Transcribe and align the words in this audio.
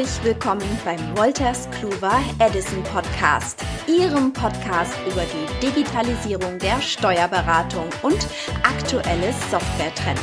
Herzlich 0.00 0.24
willkommen 0.24 0.78
beim 0.82 1.14
Wolters 1.14 1.68
Kluwer 1.72 2.24
Edison 2.38 2.82
Podcast, 2.84 3.62
Ihrem 3.86 4.32
Podcast 4.32 4.94
über 5.06 5.26
die 5.26 5.66
Digitalisierung 5.66 6.58
der 6.58 6.80
Steuerberatung 6.80 7.86
und 8.00 8.26
aktuelle 8.62 9.30
Softwaretrends. 9.50 10.22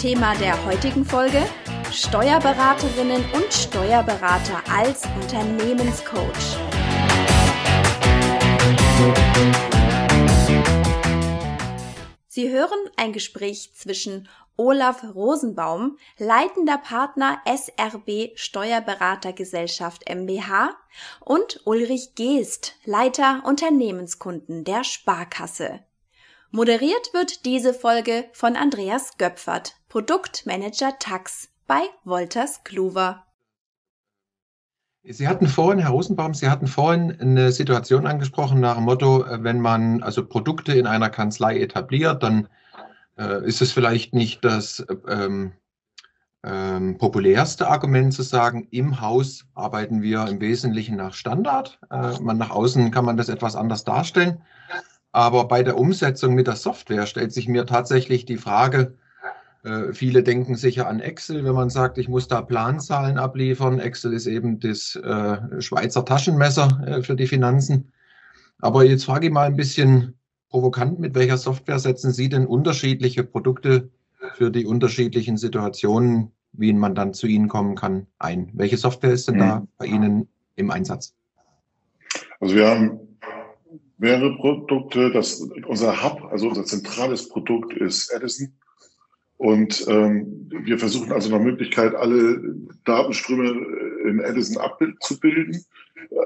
Thema 0.00 0.34
der 0.36 0.64
heutigen 0.64 1.04
Folge: 1.04 1.42
Steuerberaterinnen 1.92 3.22
und 3.34 3.52
Steuerberater 3.52 4.62
als 4.74 5.02
Unternehmenscoach. 5.20 6.56
Sie 12.28 12.48
hören 12.50 12.78
ein 12.96 13.12
Gespräch 13.12 13.74
zwischen 13.74 14.28
Olaf 14.58 15.04
Rosenbaum, 15.14 15.98
leitender 16.18 16.78
Partner 16.78 17.38
SRB 17.46 18.32
Steuerberatergesellschaft 18.34 20.08
MBH 20.08 20.70
und 21.20 21.60
Ulrich 21.64 22.16
Geest, 22.16 22.74
Leiter 22.84 23.42
Unternehmenskunden 23.46 24.64
der 24.64 24.82
Sparkasse. 24.82 25.78
Moderiert 26.50 27.14
wird 27.14 27.46
diese 27.46 27.72
Folge 27.72 28.24
von 28.32 28.56
Andreas 28.56 29.16
Göpfert, 29.16 29.76
Produktmanager 29.88 30.98
Tax 30.98 31.50
bei 31.68 31.82
Wolters 32.02 32.64
Kluwer. 32.64 33.24
Sie 35.04 35.28
hatten 35.28 35.46
vorhin, 35.46 35.78
Herr 35.78 35.90
Rosenbaum, 35.90 36.34
Sie 36.34 36.50
hatten 36.50 36.66
vorhin 36.66 37.16
eine 37.20 37.52
Situation 37.52 38.08
angesprochen 38.08 38.58
nach 38.58 38.74
dem 38.74 38.84
Motto, 38.84 39.24
wenn 39.28 39.60
man 39.60 40.02
also 40.02 40.26
Produkte 40.26 40.72
in 40.72 40.88
einer 40.88 41.10
Kanzlei 41.10 41.60
etabliert, 41.60 42.24
dann 42.24 42.48
äh, 43.18 43.44
ist 43.46 43.62
es 43.62 43.72
vielleicht 43.72 44.14
nicht 44.14 44.44
das 44.44 44.86
ähm, 45.08 45.52
ähm, 46.44 46.98
populärste 46.98 47.68
Argument 47.68 48.14
zu 48.14 48.22
sagen, 48.22 48.68
im 48.70 49.00
Haus 49.00 49.44
arbeiten 49.54 50.02
wir 50.02 50.26
im 50.28 50.40
Wesentlichen 50.40 50.96
nach 50.96 51.14
Standard. 51.14 51.78
Äh, 51.90 52.20
man 52.20 52.38
nach 52.38 52.50
außen 52.50 52.90
kann 52.90 53.04
man 53.04 53.16
das 53.16 53.28
etwas 53.28 53.56
anders 53.56 53.84
darstellen. 53.84 54.40
Aber 55.12 55.48
bei 55.48 55.62
der 55.62 55.78
Umsetzung 55.78 56.34
mit 56.34 56.46
der 56.46 56.56
Software 56.56 57.06
stellt 57.06 57.32
sich 57.32 57.48
mir 57.48 57.66
tatsächlich 57.66 58.24
die 58.24 58.36
Frage, 58.36 58.94
äh, 59.64 59.92
viele 59.92 60.22
denken 60.22 60.54
sicher 60.54 60.86
an 60.86 61.00
Excel, 61.00 61.44
wenn 61.44 61.54
man 61.54 61.70
sagt, 61.70 61.98
ich 61.98 62.08
muss 62.08 62.28
da 62.28 62.42
Planzahlen 62.42 63.18
abliefern. 63.18 63.80
Excel 63.80 64.12
ist 64.12 64.26
eben 64.26 64.60
das 64.60 64.94
äh, 64.96 65.60
Schweizer 65.60 66.04
Taschenmesser 66.04 66.82
äh, 66.86 67.02
für 67.02 67.16
die 67.16 67.26
Finanzen. 67.26 67.92
Aber 68.60 68.84
jetzt 68.84 69.04
frage 69.04 69.26
ich 69.26 69.32
mal 69.32 69.46
ein 69.46 69.56
bisschen 69.56 70.17
provokant, 70.48 70.98
mit 70.98 71.14
welcher 71.14 71.36
Software 71.36 71.78
setzen 71.78 72.12
Sie 72.12 72.28
denn 72.28 72.46
unterschiedliche 72.46 73.24
Produkte 73.24 73.90
für 74.34 74.50
die 74.50 74.66
unterschiedlichen 74.66 75.36
Situationen, 75.36 76.32
wie 76.52 76.70
ein 76.70 76.78
Mandant 76.78 77.16
zu 77.16 77.26
Ihnen 77.26 77.48
kommen 77.48 77.74
kann, 77.74 78.06
ein? 78.18 78.50
Welche 78.54 78.76
Software 78.76 79.12
ist 79.12 79.28
denn 79.28 79.36
mhm. 79.36 79.40
da 79.40 79.66
bei 79.78 79.86
Ihnen 79.86 80.28
im 80.56 80.70
Einsatz? 80.70 81.14
Also 82.40 82.54
wir 82.54 82.68
haben 82.68 83.00
mehrere 83.98 84.36
Produkte. 84.36 85.10
Das, 85.10 85.40
unser 85.66 86.02
Hub, 86.02 86.24
also 86.30 86.48
unser 86.48 86.64
zentrales 86.64 87.28
Produkt 87.28 87.72
ist 87.74 88.12
Edison. 88.12 88.52
Und 89.38 89.86
ähm, 89.88 90.50
wir 90.50 90.78
versuchen 90.78 91.12
also 91.12 91.30
nach 91.30 91.40
Möglichkeit, 91.40 91.94
alle 91.94 92.40
Datenströme 92.84 93.50
in 94.08 94.18
Edison 94.20 94.58
abzubilden. 94.58 95.64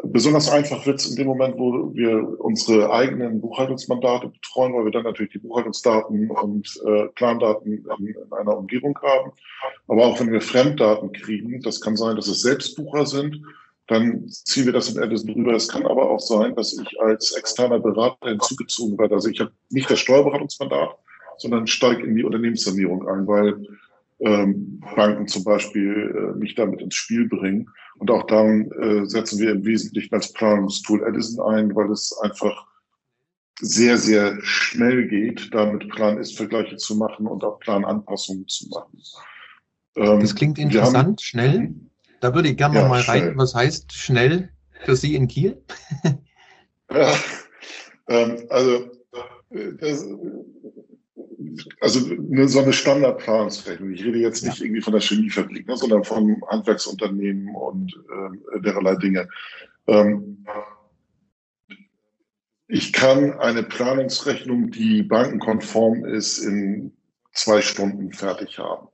Besonders 0.05 0.51
einfach 0.51 0.87
wird 0.87 1.01
es 1.01 1.11
in 1.11 1.17
dem 1.17 1.27
Moment, 1.27 1.59
wo 1.59 1.95
wir 1.95 2.41
unsere 2.41 2.91
eigenen 2.91 3.41
Buchhaltungsmandate 3.41 4.29
betreuen, 4.29 4.75
weil 4.75 4.85
wir 4.85 4.93
dann 4.93 5.05
natürlich 5.05 5.33
die 5.33 5.39
Buchhaltungsdaten 5.39 6.31
und 6.31 6.81
äh, 6.87 7.09
Plandaten 7.15 7.73
in, 7.73 8.07
in 8.07 8.33
einer 8.33 8.57
Umgebung 8.57 8.99
haben. 9.03 9.33
Aber 9.89 10.07
auch 10.07 10.19
wenn 10.19 10.33
wir 10.33 10.41
Fremddaten 10.41 11.13
kriegen, 11.13 11.61
das 11.63 11.81
kann 11.81 11.97
sein, 11.97 12.17
dass 12.17 12.29
es 12.29 12.43
Selbstbucher 12.43 13.05
sind, 13.07 13.43
dann 13.89 14.27
ziehen 14.29 14.67
wir 14.67 14.73
das 14.73 14.95
in 14.95 15.03
Edison 15.03 15.31
rüber. 15.31 15.53
Es 15.53 15.69
kann 15.69 15.85
aber 15.85 16.11
auch 16.11 16.21
sein, 16.21 16.55
dass 16.55 16.79
ich 16.79 17.01
als 17.01 17.33
externer 17.33 17.79
Berater 17.81 18.31
hinzugezogen 18.31 18.99
werde. 18.99 19.17
Also 19.17 19.29
ich 19.29 19.41
habe 19.41 19.53
nicht 19.71 19.91
das 19.91 19.99
Steuerberatungsmandat, 20.01 20.97
sondern 21.43 21.67
steige 21.67 22.05
in 22.05 22.15
die 22.15 22.25
Unternehmenssanierung 22.25 23.07
ein, 23.09 23.27
weil 23.27 23.67
ähm, 24.21 24.81
Banken 24.95 25.27
zum 25.27 25.43
Beispiel 25.43 26.15
äh, 26.17 26.39
mich 26.39 26.55
damit 26.55 26.81
ins 26.81 26.95
Spiel 26.95 27.29
bringen. 27.29 27.69
Und 27.99 28.11
auch 28.11 28.25
dann 28.27 28.71
äh, 28.71 29.05
setzen 29.05 29.41
wir 29.41 29.51
im 29.51 29.65
Wesentlichen 29.65 30.15
als 30.15 30.33
Planungstool 30.33 31.05
Edison 31.07 31.45
ein, 31.53 31.75
weil 31.75 31.91
es 31.91 32.17
einfach 32.23 32.67
sehr, 33.61 33.99
sehr 33.99 34.39
schnell 34.43 35.09
geht, 35.09 35.53
damit 35.53 35.89
Plan-Ist-Vergleiche 35.91 36.77
zu 36.77 36.97
machen 36.97 37.27
und 37.27 37.45
auch 37.45 37.59
Plananpassungen 37.61 38.47
zu 38.49 38.69
machen. 38.69 39.03
Ähm, 39.97 40.21
das 40.21 40.35
klingt 40.35 40.59
interessant, 40.59 40.97
haben, 40.97 41.19
schnell. 41.19 41.75
Da 42.21 42.35
würde 42.35 42.51
ich 42.51 42.57
gerne 42.57 42.77
ja, 42.77 42.89
mal 42.89 43.01
rein. 43.01 43.37
Was 43.37 43.55
heißt 43.55 43.93
schnell 43.93 44.51
für 44.85 44.97
Sie 44.97 45.17
in 45.17 45.27
Kiel? 45.27 45.61
ja, 46.93 47.13
ähm, 48.09 48.47
also 48.49 48.91
das, 49.51 50.07
also 51.81 52.11
eine, 52.11 52.49
so 52.49 52.61
eine 52.61 52.73
Standardplanungsrechnung. 52.73 53.93
Ich 53.93 54.05
rede 54.05 54.19
jetzt 54.19 54.45
nicht 54.45 54.59
ja. 54.59 54.65
irgendwie 54.65 54.83
von 54.83 54.93
der 54.93 55.03
Chemiefabrik, 55.03 55.67
ne, 55.67 55.77
sondern 55.77 56.05
von 56.05 56.43
Handwerksunternehmen 56.49 57.55
und 57.55 57.93
äh, 57.93 58.61
dererlei 58.61 58.97
Dinge. 58.97 59.29
Ähm, 59.87 60.45
ich 62.69 62.93
kann 62.93 63.39
eine 63.39 63.63
Planungsrechnung, 63.63 64.71
die 64.71 65.03
bankenkonform 65.03 66.05
ist, 66.05 66.39
in 66.39 66.93
zwei 67.33 67.61
Stunden 67.61 68.13
fertig 68.13 68.59
haben. 68.59 68.89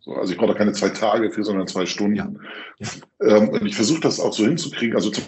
So, 0.00 0.14
also 0.14 0.32
ich 0.32 0.38
brauche 0.38 0.52
da 0.52 0.58
keine 0.58 0.72
zwei 0.72 0.90
Tage 0.90 1.30
für, 1.30 1.44
sondern 1.44 1.66
zwei 1.66 1.84
Stunden. 1.84 2.16
Ja. 2.16 2.32
Ja. 2.78 2.88
Ähm, 3.36 3.48
und 3.48 3.66
ich 3.66 3.74
versuche 3.74 4.00
das 4.00 4.20
auch 4.20 4.32
so 4.32 4.44
hinzukriegen. 4.44 4.94
Also 4.94 5.10
zum 5.10 5.24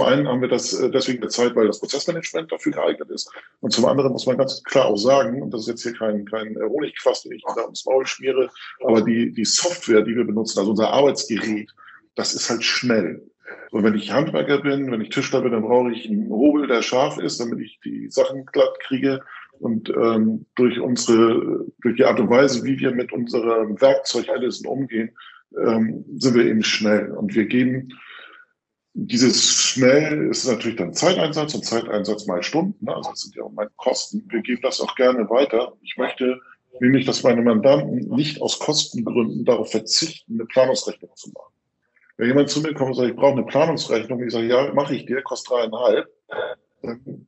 einen 0.00 0.28
haben 0.28 0.40
wir 0.40 0.48
das 0.48 0.72
äh, 0.78 0.90
deswegen 0.90 1.20
bezahlt, 1.20 1.54
weil 1.56 1.66
das 1.66 1.80
Prozessmanagement 1.80 2.50
dafür 2.50 2.72
geeignet 2.72 3.10
ist. 3.10 3.30
Und 3.60 3.72
zum 3.72 3.84
anderen 3.84 4.12
muss 4.12 4.26
man 4.26 4.38
ganz 4.38 4.62
klar 4.64 4.86
auch 4.86 4.96
sagen, 4.96 5.42
und 5.42 5.52
das 5.52 5.62
ist 5.62 5.68
jetzt 5.68 5.82
hier 5.82 5.94
kein, 5.94 6.24
kein 6.24 6.56
Honigquast, 6.56 7.24
den 7.24 7.32
ich 7.32 7.44
da 7.54 7.62
ums 7.62 7.84
Maul 7.86 8.06
schmiere, 8.06 8.50
aber 8.84 9.02
die, 9.02 9.32
die 9.32 9.44
Software, 9.44 10.02
die 10.02 10.16
wir 10.16 10.24
benutzen, 10.24 10.58
also 10.58 10.70
unser 10.70 10.90
Arbeitsgerät, 10.90 11.70
das 12.14 12.34
ist 12.34 12.50
halt 12.50 12.64
schnell. 12.64 13.22
Und 13.70 13.84
wenn 13.84 13.94
ich 13.94 14.12
Handwerker 14.12 14.58
bin, 14.58 14.90
wenn 14.90 15.00
ich 15.00 15.10
Tischler 15.10 15.42
bin, 15.42 15.52
dann 15.52 15.62
brauche 15.62 15.92
ich 15.92 16.08
einen 16.08 16.30
Hobel, 16.30 16.66
der 16.66 16.82
scharf 16.82 17.18
ist, 17.18 17.40
damit 17.40 17.60
ich 17.60 17.78
die 17.84 18.10
Sachen 18.10 18.46
glatt 18.46 18.78
kriege. 18.80 19.20
Und 19.58 19.88
ähm, 19.90 20.46
durch 20.54 20.80
unsere, 20.80 21.66
durch 21.80 21.96
die 21.96 22.04
Art 22.04 22.20
und 22.20 22.30
Weise, 22.30 22.64
wie 22.64 22.78
wir 22.78 22.92
mit 22.92 23.12
unserem 23.12 23.80
Werkzeug 23.80 24.28
Edison 24.28 24.66
umgehen, 24.66 25.10
ähm, 25.58 26.04
sind 26.16 26.34
wir 26.34 26.44
eben 26.44 26.62
schnell. 26.62 27.12
Und 27.12 27.34
wir 27.34 27.46
geben 27.46 27.90
dieses 28.98 29.52
schnell 29.52 30.30
ist 30.30 30.48
natürlich 30.48 30.78
dann 30.78 30.94
Zeiteinsatz 30.94 31.54
und 31.54 31.66
Zeiteinsatz 31.66 32.26
mal 32.26 32.42
Stunden. 32.42 32.88
Also 32.88 33.10
das 33.10 33.20
sind 33.20 33.36
ja 33.36 33.42
auch 33.42 33.52
meine 33.52 33.70
Kosten. 33.76 34.24
Wir 34.30 34.40
geben 34.40 34.62
das 34.62 34.80
auch 34.80 34.94
gerne 34.94 35.28
weiter. 35.28 35.74
Ich 35.82 35.98
möchte 35.98 36.40
nämlich, 36.80 37.04
dass 37.04 37.22
meine 37.22 37.42
Mandanten 37.42 38.08
nicht 38.08 38.40
aus 38.40 38.58
Kostengründen 38.58 39.44
darauf 39.44 39.70
verzichten, 39.70 40.34
eine 40.34 40.46
Planungsrechnung 40.46 41.10
zu 41.14 41.30
machen. 41.30 41.52
Wenn 42.16 42.28
jemand 42.28 42.48
zu 42.48 42.62
mir 42.62 42.72
kommt 42.72 42.90
und 42.90 42.94
sagt, 42.94 43.10
ich 43.10 43.16
brauche 43.16 43.32
eine 43.32 43.44
Planungsrechnung, 43.44 44.22
ich 44.24 44.32
sage, 44.32 44.46
ja, 44.46 44.72
mache 44.72 44.94
ich 44.94 45.04
dir, 45.04 45.20
kostet 45.20 45.52
dreieinhalb, 45.52 46.08
dann 46.80 47.26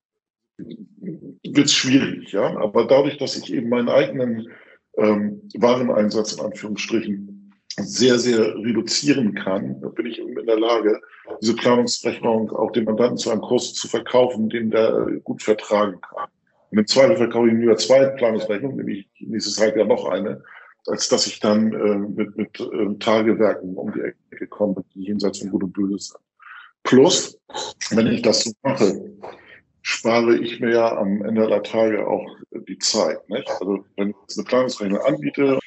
wird 0.57 1.67
es 1.67 1.75
schwierig. 1.75 2.33
Ja? 2.33 2.57
Aber 2.57 2.87
dadurch, 2.87 3.19
dass 3.19 3.37
ich 3.37 3.53
eben 3.53 3.69
meinen 3.69 3.91
eigenen 3.91 4.49
ähm, 4.97 5.43
Wareneinsatz 5.59 6.33
in 6.33 6.47
Anführungsstrichen 6.47 7.53
sehr, 7.77 8.19
sehr 8.19 8.57
reduzieren 8.57 9.35
kann, 9.35 9.83
bin 9.95 10.07
ich 10.07 10.19
in 10.19 10.35
der 10.35 10.59
Lage, 10.59 10.99
diese 11.41 11.57
Planungsrechnung 11.57 12.51
auch 12.51 12.73
dem 12.73 12.85
Mandanten 12.85 13.19
zu 13.19 13.31
einem 13.31 13.41
Kurs 13.41 13.75
zu 13.75 13.89
verkaufen, 13.89 14.49
den 14.49 14.71
der 14.71 15.07
gut 15.25 15.43
vertragen 15.43 16.01
kann. 16.01 16.29
Und 16.71 16.79
im 16.79 16.87
Zweifel 16.87 17.17
verkaufe 17.17 17.49
ich 17.49 17.55
lieber 17.55 17.77
zwei 17.77 18.07
Planungsrechnungen, 18.07 18.77
nämlich 18.77 19.09
nächstes 19.21 19.61
Halbjahr 19.61 19.87
noch 19.87 20.07
eine, 20.07 20.43
als 20.87 21.09
dass 21.09 21.27
ich 21.27 21.41
dann 21.41 21.73
äh, 21.73 21.99
mit, 21.99 22.37
mit 22.37 22.61
äh, 22.61 22.99
Tagewerken 22.99 23.75
um 23.75 23.93
die 23.93 24.01
Ecke 24.31 24.47
komme, 24.47 24.85
die 24.95 25.05
jenseits 25.05 25.39
von 25.39 25.51
Gut 25.51 25.65
und 25.65 25.73
Böse 25.73 25.99
sind. 25.99 26.21
Plus, 26.83 27.39
wenn 27.91 28.07
ich 28.07 28.23
das 28.23 28.45
so 28.45 28.53
mache, 28.63 29.11
spare 29.83 30.37
ich 30.37 30.61
mir 30.61 30.73
ja 30.73 30.97
am 30.97 31.23
Ende 31.23 31.43
aller 31.43 31.63
Tage 31.63 32.07
auch 32.07 32.27
die 32.53 32.79
Zeit. 32.79 33.29
Nicht? 33.29 33.49
Also 33.61 33.85
wenn 33.97 34.11
ich 34.11 34.37
eine 34.37 34.45
Planungsrechnung 34.45 35.01
anbiete 35.01 35.59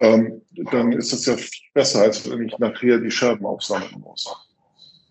ähm, 0.00 0.42
dann 0.50 0.92
ist 0.92 1.12
es 1.12 1.26
ja 1.26 1.36
viel 1.36 1.68
besser, 1.72 2.02
als 2.02 2.28
wenn 2.30 2.42
ich 2.42 2.58
nachher 2.58 2.98
die 2.98 3.10
Scherben 3.10 3.46
aufsammeln 3.46 4.00
muss. 4.00 4.45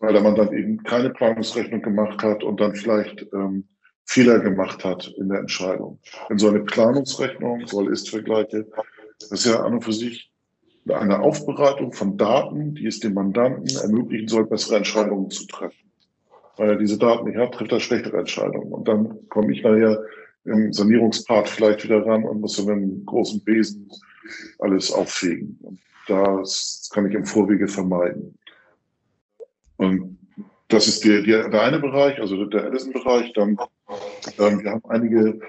Weil 0.06 0.14
der 0.14 0.22
Mann 0.22 0.36
dann 0.36 0.54
eben 0.54 0.84
keine 0.84 1.10
Planungsrechnung 1.10 1.82
gemacht 1.82 2.22
hat 2.22 2.44
und 2.44 2.60
dann 2.60 2.76
vielleicht 2.76 3.26
ähm, 3.34 3.64
Fehler 4.06 4.40
gemacht 4.40 4.86
hat 4.86 5.12
in 5.18 5.30
der 5.30 5.40
Entscheidung. 5.40 6.00
Denn 6.30 6.38
so 6.38 6.48
eine 6.48 6.60
Planungsrechnung, 6.60 7.66
soll 7.66 7.92
Ist-Vergleiche, 7.92 8.68
das 9.20 9.32
ist 9.32 9.46
ja 9.48 9.64
an 9.64 9.74
und 9.74 9.84
für 9.84 9.94
sich 9.94 10.32
eine 10.88 11.22
Aufbereitung 11.22 11.92
von 11.92 12.18
Daten, 12.18 12.76
die 12.76 12.86
es 12.86 13.00
dem 13.00 13.16
Mandanten 13.16 13.66
ermöglichen 13.78 14.28
soll, 14.28 14.46
bessere 14.46 14.78
Entscheidungen 14.78 15.32
zu 15.32 15.48
treffen. 15.48 15.92
Weil 16.58 16.70
er 16.70 16.76
diese 16.76 17.00
Daten 17.00 17.28
nicht 17.28 17.40
hat, 17.40 17.56
trifft 17.56 17.72
er 17.72 17.80
schlechtere 17.80 18.20
Entscheidungen. 18.20 18.72
Und 18.72 18.88
dann 18.88 19.28
komme 19.30 19.52
ich 19.54 19.64
nachher 19.64 20.04
im 20.44 20.72
Sanierungspart 20.72 21.50
vielleicht 21.50 21.84
wieder 21.84 22.06
ran 22.06 22.26
und 22.26 22.42
muss 22.42 22.64
mit 22.64 22.76
einem 22.76 23.04
großen 23.08 23.44
Besen 23.44 23.90
alles 24.60 24.92
auffegen. 24.92 25.58
Und 25.64 25.80
das 26.08 26.92
kann 26.94 27.10
ich 27.10 27.16
im 27.16 27.26
Vorwege 27.26 27.68
vermeiden. 27.68 28.38
Und 29.78 30.18
das 30.68 30.88
ist 30.88 31.06
der, 31.06 31.22
der, 31.22 31.50
der 31.50 31.62
eine 31.62 31.80
Bereich, 31.80 32.20
also 32.20 32.46
der 32.46 32.66
Edison-Bereich. 32.66 33.34
Dann, 33.34 33.58
ähm, 34.40 34.64
wir 34.64 34.72
haben 34.72 34.86
einige 34.90 35.40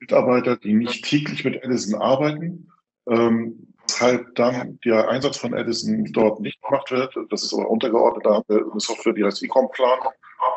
Mitarbeiter, 0.00 0.56
die 0.56 0.74
nicht 0.74 1.04
täglich 1.04 1.44
mit 1.44 1.62
Edison 1.62 2.00
arbeiten, 2.00 2.70
ähm, 3.08 3.72
weshalb 3.84 4.34
dann 4.34 4.78
der 4.84 5.08
Einsatz 5.08 5.38
von 5.38 5.54
Edison 5.54 6.04
dort 6.12 6.40
nicht 6.40 6.60
gemacht 6.62 6.90
wird. 6.90 7.16
Das 7.30 7.42
ist 7.42 7.54
aber 7.54 7.70
untergeordnet. 7.70 8.26
Da 8.26 8.34
haben 8.34 8.44
wir 8.48 8.70
eine 8.70 8.80
Software, 8.80 9.14
die 9.14 9.24
heißt 9.24 9.42
Ecom-Plan. 9.42 9.98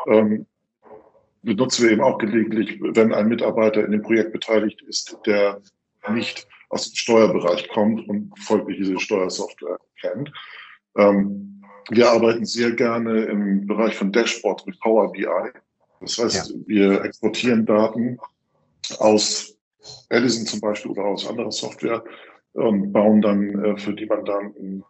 Ähm, 0.08 0.46
benutzen 1.42 1.84
wir 1.84 1.92
eben 1.92 2.02
auch 2.02 2.18
gelegentlich, 2.18 2.78
wenn 2.80 3.14
ein 3.14 3.28
Mitarbeiter 3.28 3.84
in 3.84 3.92
dem 3.92 4.02
Projekt 4.02 4.32
beteiligt 4.32 4.82
ist, 4.82 5.16
der 5.24 5.62
nicht 6.10 6.46
aus 6.68 6.90
dem 6.90 6.96
Steuerbereich 6.96 7.68
kommt 7.68 8.06
und 8.08 8.38
folglich 8.38 8.78
diese 8.78 8.98
Steuersoftware 8.98 9.78
kennt. 10.00 10.30
Ähm, 10.96 11.59
wir 11.88 12.10
arbeiten 12.10 12.44
sehr 12.44 12.72
gerne 12.72 13.24
im 13.24 13.66
Bereich 13.66 13.94
von 13.94 14.12
Dashboards 14.12 14.66
mit 14.66 14.78
Power 14.80 15.10
BI. 15.12 15.26
Das 16.00 16.18
heißt, 16.18 16.50
ja. 16.50 16.56
wir 16.66 17.04
exportieren 17.04 17.66
Daten 17.66 18.18
aus 18.98 19.56
Edison 20.08 20.46
zum 20.46 20.60
Beispiel 20.60 20.90
oder 20.92 21.04
aus 21.04 21.28
anderer 21.28 21.52
Software 21.52 22.02
und 22.52 22.92
bauen 22.92 23.20
dann 23.22 23.64
äh, 23.64 23.76
für 23.78 23.94
die 23.94 24.06
Mandanten 24.06 24.84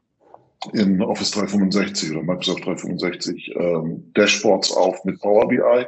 in 0.72 1.02
Office 1.02 1.30
365 1.32 2.10
oder 2.12 2.22
Microsoft 2.22 2.64
365 2.64 3.54
ähm, 3.56 4.12
Dashboards 4.14 4.72
auf 4.72 5.04
mit 5.04 5.20
Power 5.20 5.48
BI. 5.48 5.86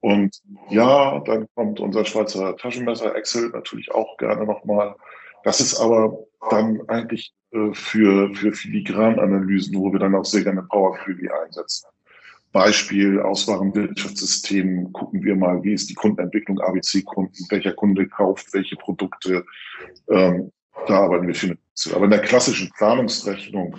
Und 0.00 0.40
ja, 0.68 1.18
dann 1.20 1.48
kommt 1.54 1.80
unser 1.80 2.04
Schweizer 2.04 2.56
Taschenmesser 2.56 3.14
Excel 3.16 3.48
natürlich 3.50 3.90
auch 3.92 4.16
gerne 4.18 4.44
nochmal. 4.44 4.94
Das 5.44 5.60
ist 5.60 5.78
aber 5.80 6.18
dann 6.50 6.80
eigentlich 6.88 7.32
für, 7.72 8.34
für 8.34 8.52
Filigrananalysen, 8.52 9.76
wo 9.76 9.92
wir 9.92 9.98
dann 9.98 10.14
auch 10.14 10.24
sehr 10.24 10.44
gerne 10.44 10.62
Power 10.62 10.96
Query 10.96 11.28
einsetzen. 11.44 11.86
Beispiel 12.52 13.20
aus 13.20 13.46
Warenwirtschaftssystemen 13.46 14.92
gucken 14.92 15.22
wir 15.22 15.36
mal, 15.36 15.62
wie 15.62 15.74
ist 15.74 15.90
die 15.90 15.94
Kundenentwicklung 15.94 16.58
ABC-Kunden, 16.60 17.46
welcher 17.50 17.72
Kunde 17.72 18.08
kauft 18.08 18.54
welche 18.54 18.76
Produkte. 18.76 19.44
Ähm, 20.08 20.50
da 20.86 21.00
arbeiten 21.00 21.26
wir 21.26 21.34
viel 21.34 21.58
Aber 21.92 22.04
in 22.04 22.10
der 22.10 22.22
klassischen 22.22 22.70
Planungsrechnung 22.78 23.76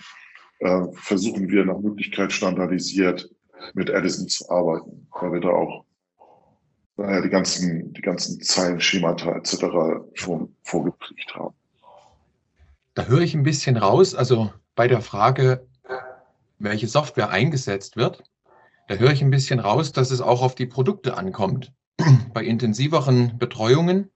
äh, 0.60 0.82
versuchen 0.94 1.50
wir 1.50 1.66
nach 1.66 1.80
Möglichkeit 1.80 2.32
standardisiert 2.32 3.30
mit 3.74 3.90
Edison 3.90 4.28
zu 4.28 4.50
arbeiten, 4.50 5.08
weil 5.20 5.34
wir 5.34 5.42
da 5.42 5.50
auch 5.50 5.86
naja, 6.98 7.22
die 7.22 7.30
ganzen, 7.30 7.94
die 7.94 8.02
ganzen 8.02 8.42
Zeilen, 8.42 8.80
Schemata 8.80 9.36
etc. 9.36 9.66
schon 10.14 10.56
vorgeprägt 10.64 11.36
haben. 11.36 11.56
Da 12.98 13.06
höre 13.06 13.22
ich 13.22 13.36
ein 13.36 13.44
bisschen 13.44 13.78
raus, 13.78 14.16
also 14.16 14.52
bei 14.74 14.88
der 14.88 15.02
Frage, 15.02 15.68
welche 16.58 16.88
Software 16.88 17.30
eingesetzt 17.30 17.96
wird, 17.96 18.24
da 18.88 18.96
höre 18.96 19.12
ich 19.12 19.22
ein 19.22 19.30
bisschen 19.30 19.60
raus, 19.60 19.92
dass 19.92 20.10
es 20.10 20.20
auch 20.20 20.42
auf 20.42 20.56
die 20.56 20.66
Produkte 20.66 21.16
ankommt. 21.16 21.72
Bei 22.34 22.44
intensiveren 22.44 23.38
Betreuungen 23.38 24.10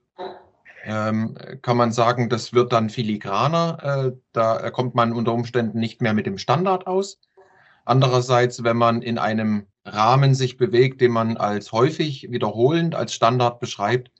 ähm, 0.82 1.38
kann 1.62 1.76
man 1.76 1.92
sagen, 1.92 2.28
das 2.28 2.54
wird 2.54 2.72
dann 2.72 2.90
filigraner. 2.90 3.78
Äh, 4.08 4.16
da 4.32 4.70
kommt 4.70 4.96
man 4.96 5.12
unter 5.12 5.32
Umständen 5.32 5.78
nicht 5.78 6.02
mehr 6.02 6.12
mit 6.12 6.26
dem 6.26 6.38
Standard 6.38 6.88
aus. 6.88 7.20
Andererseits, 7.84 8.64
wenn 8.64 8.78
man 8.78 9.00
in 9.00 9.16
einem 9.16 9.68
Rahmen 9.84 10.34
sich 10.34 10.56
bewegt, 10.56 11.00
den 11.00 11.12
man 11.12 11.36
als 11.36 11.70
häufig 11.70 12.32
wiederholend 12.32 12.96
als 12.96 13.14
Standard 13.14 13.60
beschreibt, 13.60 14.10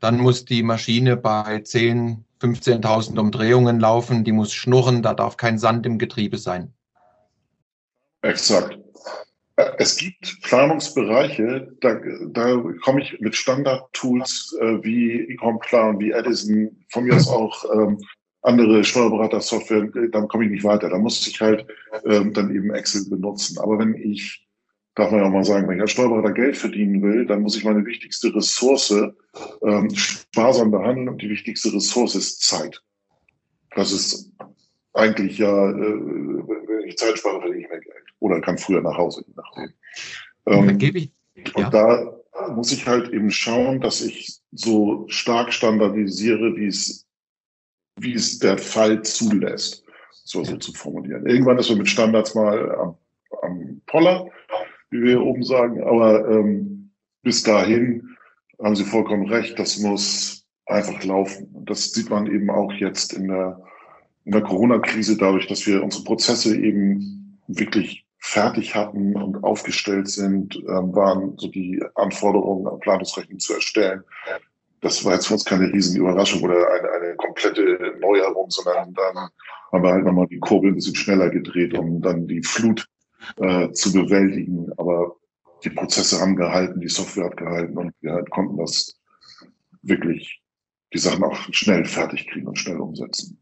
dann 0.00 0.18
muss 0.18 0.44
die 0.44 0.62
Maschine 0.62 1.16
bei 1.16 1.60
10, 1.60 2.25
15.000 2.40 3.18
Umdrehungen 3.18 3.80
laufen, 3.80 4.24
die 4.24 4.32
muss 4.32 4.52
schnurren, 4.52 5.02
da 5.02 5.14
darf 5.14 5.36
kein 5.36 5.58
Sand 5.58 5.86
im 5.86 5.98
Getriebe 5.98 6.38
sein. 6.38 6.72
Exakt. 8.22 8.78
Es 9.78 9.96
gibt 9.96 10.42
Planungsbereiche, 10.42 11.72
da, 11.80 11.98
da 12.28 12.62
komme 12.82 13.00
ich 13.00 13.18
mit 13.20 13.34
Standard-Tools 13.34 14.54
äh, 14.60 14.84
wie 14.84 15.30
Ecomplan, 15.30 15.98
wie 15.98 16.10
Edison, 16.10 16.84
von 16.90 17.04
mir 17.04 17.16
aus 17.16 17.28
auch 17.28 17.64
ähm, 17.72 17.98
andere 18.42 18.84
Steuerberater-Software, 18.84 19.88
dann 20.12 20.28
komme 20.28 20.44
ich 20.44 20.50
nicht 20.50 20.64
weiter. 20.64 20.90
Da 20.90 20.98
muss 20.98 21.26
ich 21.26 21.40
halt 21.40 21.66
ähm, 22.04 22.32
dann 22.32 22.54
eben 22.54 22.72
Excel 22.72 23.08
benutzen. 23.08 23.58
Aber 23.58 23.78
wenn 23.78 23.94
ich 23.94 24.45
darf 24.96 25.10
man 25.10 25.20
ja 25.20 25.26
auch 25.26 25.32
mal 25.32 25.44
sagen, 25.44 25.68
wenn 25.68 25.76
ich 25.76 25.82
als 25.82 25.92
Steuerberater 25.92 26.32
Geld 26.32 26.56
verdienen 26.56 27.02
will, 27.02 27.26
dann 27.26 27.42
muss 27.42 27.56
ich 27.56 27.64
meine 27.64 27.84
wichtigste 27.84 28.34
Ressource 28.34 28.90
ähm, 29.62 29.90
sparsam 29.94 30.70
behandeln 30.70 31.10
und 31.10 31.22
die 31.22 31.28
wichtigste 31.28 31.72
Ressource 31.72 32.16
ist 32.16 32.42
Zeit. 32.42 32.82
Das 33.74 33.92
ist 33.92 34.32
eigentlich 34.94 35.38
ja, 35.38 35.70
äh, 35.70 35.74
wenn 35.74 36.88
ich 36.88 36.96
Zeit 36.96 37.18
spare, 37.18 37.40
verdiene 37.40 37.62
ich 37.62 37.68
mehr 37.68 37.80
Geld. 37.80 37.94
Oder 38.20 38.40
kann 38.40 38.56
früher 38.56 38.80
nach 38.80 38.96
Hause, 38.96 39.22
je 39.26 39.34
nachdem. 39.36 39.72
Ähm, 40.46 40.78
gebe 40.78 40.98
ich, 40.98 41.10
ja. 41.34 41.66
Und 41.66 41.74
da 41.74 42.16
muss 42.54 42.72
ich 42.72 42.86
halt 42.86 43.12
eben 43.12 43.30
schauen, 43.30 43.82
dass 43.82 44.00
ich 44.00 44.38
so 44.52 45.04
stark 45.08 45.52
standardisiere, 45.52 46.56
wie 46.56 46.68
es, 46.68 47.06
wie 48.00 48.14
es 48.14 48.38
der 48.38 48.56
Fall 48.56 49.02
zulässt, 49.02 49.84
so, 50.24 50.42
so 50.42 50.56
zu 50.56 50.72
formulieren. 50.72 51.26
Irgendwann 51.26 51.58
ist 51.58 51.68
man 51.68 51.78
mit 51.78 51.88
Standards 51.88 52.34
mal 52.34 52.74
am, 52.76 52.96
am 53.42 53.82
Poller 53.86 54.30
wie 54.90 55.02
wir 55.02 55.22
oben 55.22 55.42
sagen. 55.42 55.82
Aber 55.82 56.28
ähm, 56.28 56.90
bis 57.22 57.42
dahin 57.42 58.16
haben 58.62 58.76
Sie 58.76 58.84
vollkommen 58.84 59.28
recht, 59.28 59.58
das 59.58 59.78
muss 59.78 60.46
einfach 60.66 61.02
laufen. 61.04 61.48
Das 61.64 61.92
sieht 61.92 62.10
man 62.10 62.26
eben 62.26 62.50
auch 62.50 62.72
jetzt 62.72 63.12
in 63.12 63.28
der, 63.28 63.62
in 64.24 64.32
der 64.32 64.42
Corona-Krise 64.42 65.16
dadurch, 65.16 65.46
dass 65.46 65.66
wir 65.66 65.82
unsere 65.82 66.04
Prozesse 66.04 66.56
eben 66.56 67.40
wirklich 67.46 68.06
fertig 68.18 68.74
hatten 68.74 69.14
und 69.14 69.44
aufgestellt 69.44 70.08
sind, 70.08 70.56
ähm, 70.56 70.94
waren 70.94 71.34
so 71.38 71.48
die 71.48 71.80
Anforderungen 71.94 72.66
an 72.66 72.80
Planungsrechnung 72.80 73.38
zu 73.38 73.54
erstellen. 73.54 74.02
Das 74.80 75.04
war 75.04 75.14
jetzt 75.14 75.28
für 75.28 75.34
uns 75.34 75.44
keine 75.44 75.72
riesen 75.72 75.96
Überraschung 75.96 76.42
oder 76.42 76.68
eine, 76.70 76.90
eine 76.90 77.16
komplette 77.16 77.96
Neuerung, 78.00 78.50
sondern 78.50 78.92
dann 78.94 79.28
haben 79.72 79.82
wir 79.82 79.92
halt 79.92 80.04
nochmal 80.04 80.26
die 80.26 80.40
Kurbel 80.40 80.70
ein 80.70 80.74
bisschen 80.74 80.96
schneller 80.96 81.30
gedreht, 81.30 81.78
um 81.78 82.02
dann 82.02 82.26
die 82.26 82.42
Flut 82.42 82.86
äh, 83.36 83.70
zu 83.72 83.92
bewältigen. 83.92 84.72
Aber 84.76 85.16
die 85.64 85.70
Prozesse 85.70 86.20
haben 86.20 86.36
gehalten, 86.36 86.80
die 86.80 86.88
Software 86.88 87.26
hat 87.26 87.36
gehalten 87.36 87.76
und 87.76 87.92
wir 88.00 88.12
halt 88.12 88.30
konnten 88.30 88.58
das 88.58 89.00
wirklich, 89.82 90.42
die 90.92 90.98
Sachen 90.98 91.24
auch 91.24 91.36
schnell 91.50 91.84
fertig 91.84 92.28
kriegen 92.28 92.46
und 92.46 92.58
schnell 92.58 92.80
umsetzen. 92.80 93.38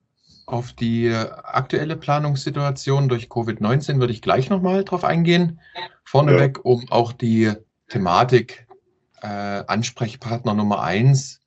Auf 0.46 0.74
die 0.74 1.10
aktuelle 1.10 1.96
Planungssituation 1.96 3.08
durch 3.08 3.28
Covid-19 3.28 3.98
würde 3.98 4.12
ich 4.12 4.20
gleich 4.20 4.50
nochmal 4.50 4.84
drauf 4.84 5.02
eingehen. 5.02 5.60
Vorneweg, 6.04 6.58
ja. 6.58 6.62
um 6.64 6.90
auch 6.90 7.12
die 7.12 7.52
Thematik 7.88 8.66
äh, 9.22 9.26
Ansprechpartner 9.66 10.52
Nummer 10.52 10.82
eins, 10.82 11.40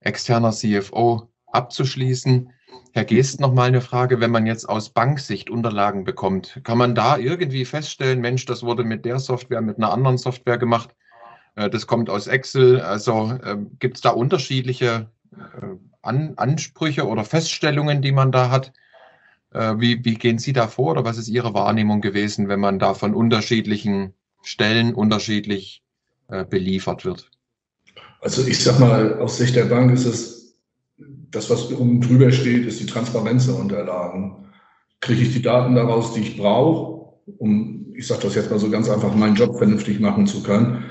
externer 0.00 0.52
CFO 0.52 1.30
abzuschließen. 1.46 2.50
Herr 2.92 3.04
Geest, 3.04 3.40
noch 3.40 3.52
mal 3.52 3.68
eine 3.68 3.80
Frage, 3.80 4.20
wenn 4.20 4.30
man 4.30 4.46
jetzt 4.46 4.68
aus 4.68 4.88
Banksicht 4.88 5.50
Unterlagen 5.50 6.04
bekommt, 6.04 6.60
kann 6.64 6.78
man 6.78 6.94
da 6.94 7.18
irgendwie 7.18 7.64
feststellen, 7.64 8.20
Mensch, 8.20 8.46
das 8.46 8.62
wurde 8.62 8.84
mit 8.84 9.04
der 9.04 9.18
Software, 9.18 9.60
mit 9.60 9.76
einer 9.76 9.92
anderen 9.92 10.18
Software 10.18 10.58
gemacht, 10.58 10.96
äh, 11.56 11.68
das 11.68 11.86
kommt 11.86 12.08
aus 12.08 12.26
Excel, 12.26 12.80
also 12.80 13.38
ähm, 13.44 13.76
gibt 13.78 13.96
es 13.96 14.00
da 14.02 14.10
unterschiedliche 14.10 15.10
äh, 15.32 15.76
Ansprüche 16.02 17.06
oder 17.06 17.24
Feststellungen, 17.24 18.00
die 18.00 18.12
man 18.12 18.32
da 18.32 18.50
hat? 18.50 18.72
Äh, 19.52 19.74
wie, 19.78 20.04
wie 20.04 20.14
gehen 20.14 20.38
Sie 20.38 20.52
da 20.52 20.68
vor 20.68 20.92
oder 20.92 21.04
was 21.04 21.18
ist 21.18 21.28
Ihre 21.28 21.52
Wahrnehmung 21.54 22.00
gewesen, 22.00 22.48
wenn 22.48 22.60
man 22.60 22.78
da 22.78 22.94
von 22.94 23.14
unterschiedlichen 23.14 24.14
Stellen 24.42 24.94
unterschiedlich 24.94 25.82
beliefert 26.50 27.04
wird? 27.04 27.30
Also 28.20 28.44
ich 28.44 28.62
sag 28.62 28.80
mal, 28.80 29.20
aus 29.20 29.38
Sicht 29.38 29.54
der 29.54 29.66
Bank 29.66 29.92
ist 29.92 30.06
es 30.06 30.35
das, 31.36 31.50
was 31.50 31.70
oben 31.72 32.00
drüber 32.00 32.32
steht, 32.32 32.66
ist 32.66 32.80
die 32.80 32.86
Transparenz 32.86 33.46
der 33.46 33.56
Unterlagen. 33.56 34.46
Kriege 35.00 35.22
ich 35.22 35.32
die 35.32 35.42
Daten 35.42 35.74
daraus, 35.74 36.14
die 36.14 36.20
ich 36.20 36.36
brauche, 36.36 37.12
um, 37.38 37.92
ich 37.94 38.06
sage 38.06 38.22
das 38.22 38.34
jetzt 38.34 38.50
mal 38.50 38.58
so 38.58 38.70
ganz 38.70 38.88
einfach, 38.88 39.14
meinen 39.14 39.36
Job 39.36 39.56
vernünftig 39.58 40.00
machen 40.00 40.26
zu 40.26 40.42
können. 40.42 40.84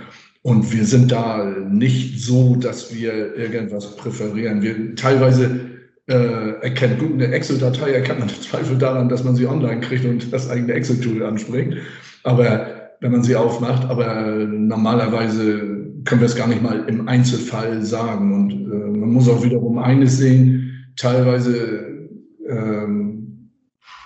Und 0.43 0.71
wir 0.71 0.85
sind 0.85 1.11
da 1.11 1.43
nicht 1.43 2.19
so, 2.23 2.55
dass 2.55 2.93
wir 2.93 3.35
irgendwas 3.35 3.95
präferieren. 3.95 4.61
Wir 4.61 4.95
teilweise 4.95 5.59
äh, 6.07 6.61
erkennt 6.61 6.99
gut 6.99 7.13
eine 7.13 7.27
Excel-Datei, 7.29 7.91
erkennt 7.91 8.19
man 8.19 8.29
Zweifel 8.29 8.77
daran, 8.77 9.09
dass 9.09 9.23
man 9.23 9.35
sie 9.35 9.47
online 9.47 9.81
kriegt 9.81 10.05
und 10.05 10.31
das 10.31 10.49
eigene 10.49 10.73
Excel-Tool 10.73 11.23
anspringt. 11.23 11.77
Aber 12.23 12.67
wenn 13.01 13.11
man 13.11 13.23
sie 13.23 13.35
aufmacht, 13.35 13.89
aber 13.89 14.35
normalerweise 14.35 15.74
können 16.05 16.21
wir 16.21 16.27
es 16.27 16.35
gar 16.35 16.47
nicht 16.47 16.61
mal 16.61 16.85
im 16.87 17.07
Einzelfall 17.07 17.83
sagen. 17.83 18.33
Und 18.33 18.51
äh, 18.51 18.97
man 18.97 19.11
muss 19.11 19.27
auch 19.27 19.43
wiederum 19.43 19.77
eines 19.79 20.17
sehen, 20.17 20.91
teilweise, 20.95 22.09
ähm, 22.47 23.49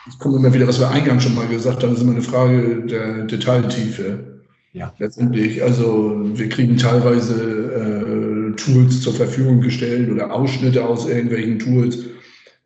es 0.07 0.17
kommt 0.17 0.37
immer 0.37 0.53
wieder, 0.53 0.67
was 0.67 0.79
wir 0.79 0.89
eingangs 0.89 1.23
schon 1.23 1.35
mal 1.35 1.47
gesagt 1.47 1.83
haben, 1.83 1.93
ist 1.93 2.01
immer 2.01 2.13
eine 2.13 2.21
Frage 2.21 2.85
der 2.85 3.25
Detailtiefe. 3.25 4.41
Ja. 4.73 4.93
Letztendlich. 4.99 5.61
Also 5.63 6.21
wir 6.33 6.47
kriegen 6.49 6.77
teilweise 6.77 7.33
äh, 7.33 8.55
Tools 8.55 9.01
zur 9.01 9.13
Verfügung 9.13 9.61
gestellt 9.61 10.09
oder 10.09 10.33
Ausschnitte 10.33 10.85
aus 10.85 11.07
irgendwelchen 11.07 11.59
Tools, 11.59 12.05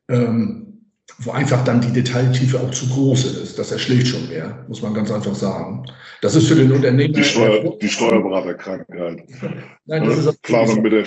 ähm, 0.10 0.62
wo 1.20 1.32
einfach 1.32 1.63
dann 1.63 1.82
die 1.82 1.91
Detailtiefe 1.91 2.60
auch 2.60 2.72
zu 2.72 2.88
groß 2.89 3.25
ist. 3.41 3.60
Das 3.60 3.72
erschlägt 3.72 4.08
schon 4.08 4.27
mehr, 4.29 4.65
muss 4.67 4.82
man 4.82 4.93
ganz 4.93 5.12
einfach 5.12 5.36
sagen. 5.36 5.86
Das 6.22 6.36
ist 6.36 6.48
für 6.48 6.55
den 6.55 6.72
Unternehmer. 6.72 7.13
Die, 7.13 7.24
Steuer, 7.24 7.77
die 7.82 7.89
Steuerberaterkrankheit. 7.89 9.24
Nein, 9.86 10.05
das 10.05 10.25
ist 10.25 10.41
Planung 10.41 10.82
mit 10.82 10.93
der 10.93 11.05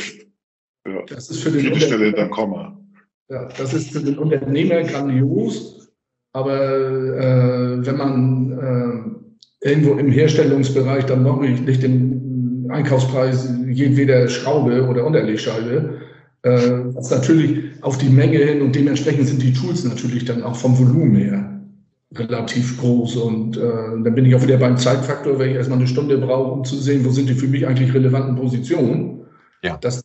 ja, 0.86 1.02
das 1.08 1.30
ist 1.30 1.42
für 1.42 1.50
den 1.50 1.75
Stelle 1.80 2.12
dann 2.12 2.30
Komma. 2.30 2.78
Ja, 3.28 3.48
das 3.58 3.75
ist 3.75 3.92
für 3.92 4.00
den 4.00 4.18
Unternehmer 4.18 4.82
grandios, 4.84 5.90
aber 6.32 6.60
äh, 6.60 7.84
wenn 7.84 7.96
man 7.96 9.18
äh, 9.62 9.68
irgendwo 9.68 9.94
im 9.94 10.10
Herstellungsbereich 10.12 11.06
dann 11.06 11.25
noch 11.25 11.40
nicht 11.40 11.82
den 11.82 12.68
Einkaufspreis 12.70 13.52
jedweder 13.68 14.28
Schraube 14.28 14.86
oder 14.86 15.04
Unterlegscheibe, 15.04 16.00
was 16.94 17.10
natürlich 17.10 17.82
auf 17.82 17.98
die 17.98 18.08
Menge 18.08 18.38
hin 18.38 18.62
und 18.62 18.74
dementsprechend 18.74 19.28
sind 19.28 19.42
die 19.42 19.52
Tools 19.52 19.84
natürlich 19.84 20.24
dann 20.24 20.42
auch 20.42 20.56
vom 20.56 20.78
Volumen 20.78 21.16
her 21.16 21.52
relativ 22.14 22.78
groß 22.80 23.16
und 23.16 23.56
äh, 23.56 23.60
dann 23.60 24.14
bin 24.14 24.24
ich 24.24 24.34
auch 24.34 24.42
wieder 24.42 24.56
beim 24.56 24.76
Zeitfaktor, 24.76 25.38
wenn 25.38 25.50
ich 25.50 25.56
erstmal 25.56 25.78
eine 25.78 25.88
Stunde 25.88 26.18
brauche, 26.18 26.52
um 26.52 26.64
zu 26.64 26.76
sehen, 26.76 27.04
wo 27.04 27.10
sind 27.10 27.28
die 27.28 27.34
für 27.34 27.48
mich 27.48 27.66
eigentlich 27.66 27.92
relevanten 27.92 28.36
Positionen. 28.36 29.26
Ja. 29.62 29.76
Das 29.80 30.02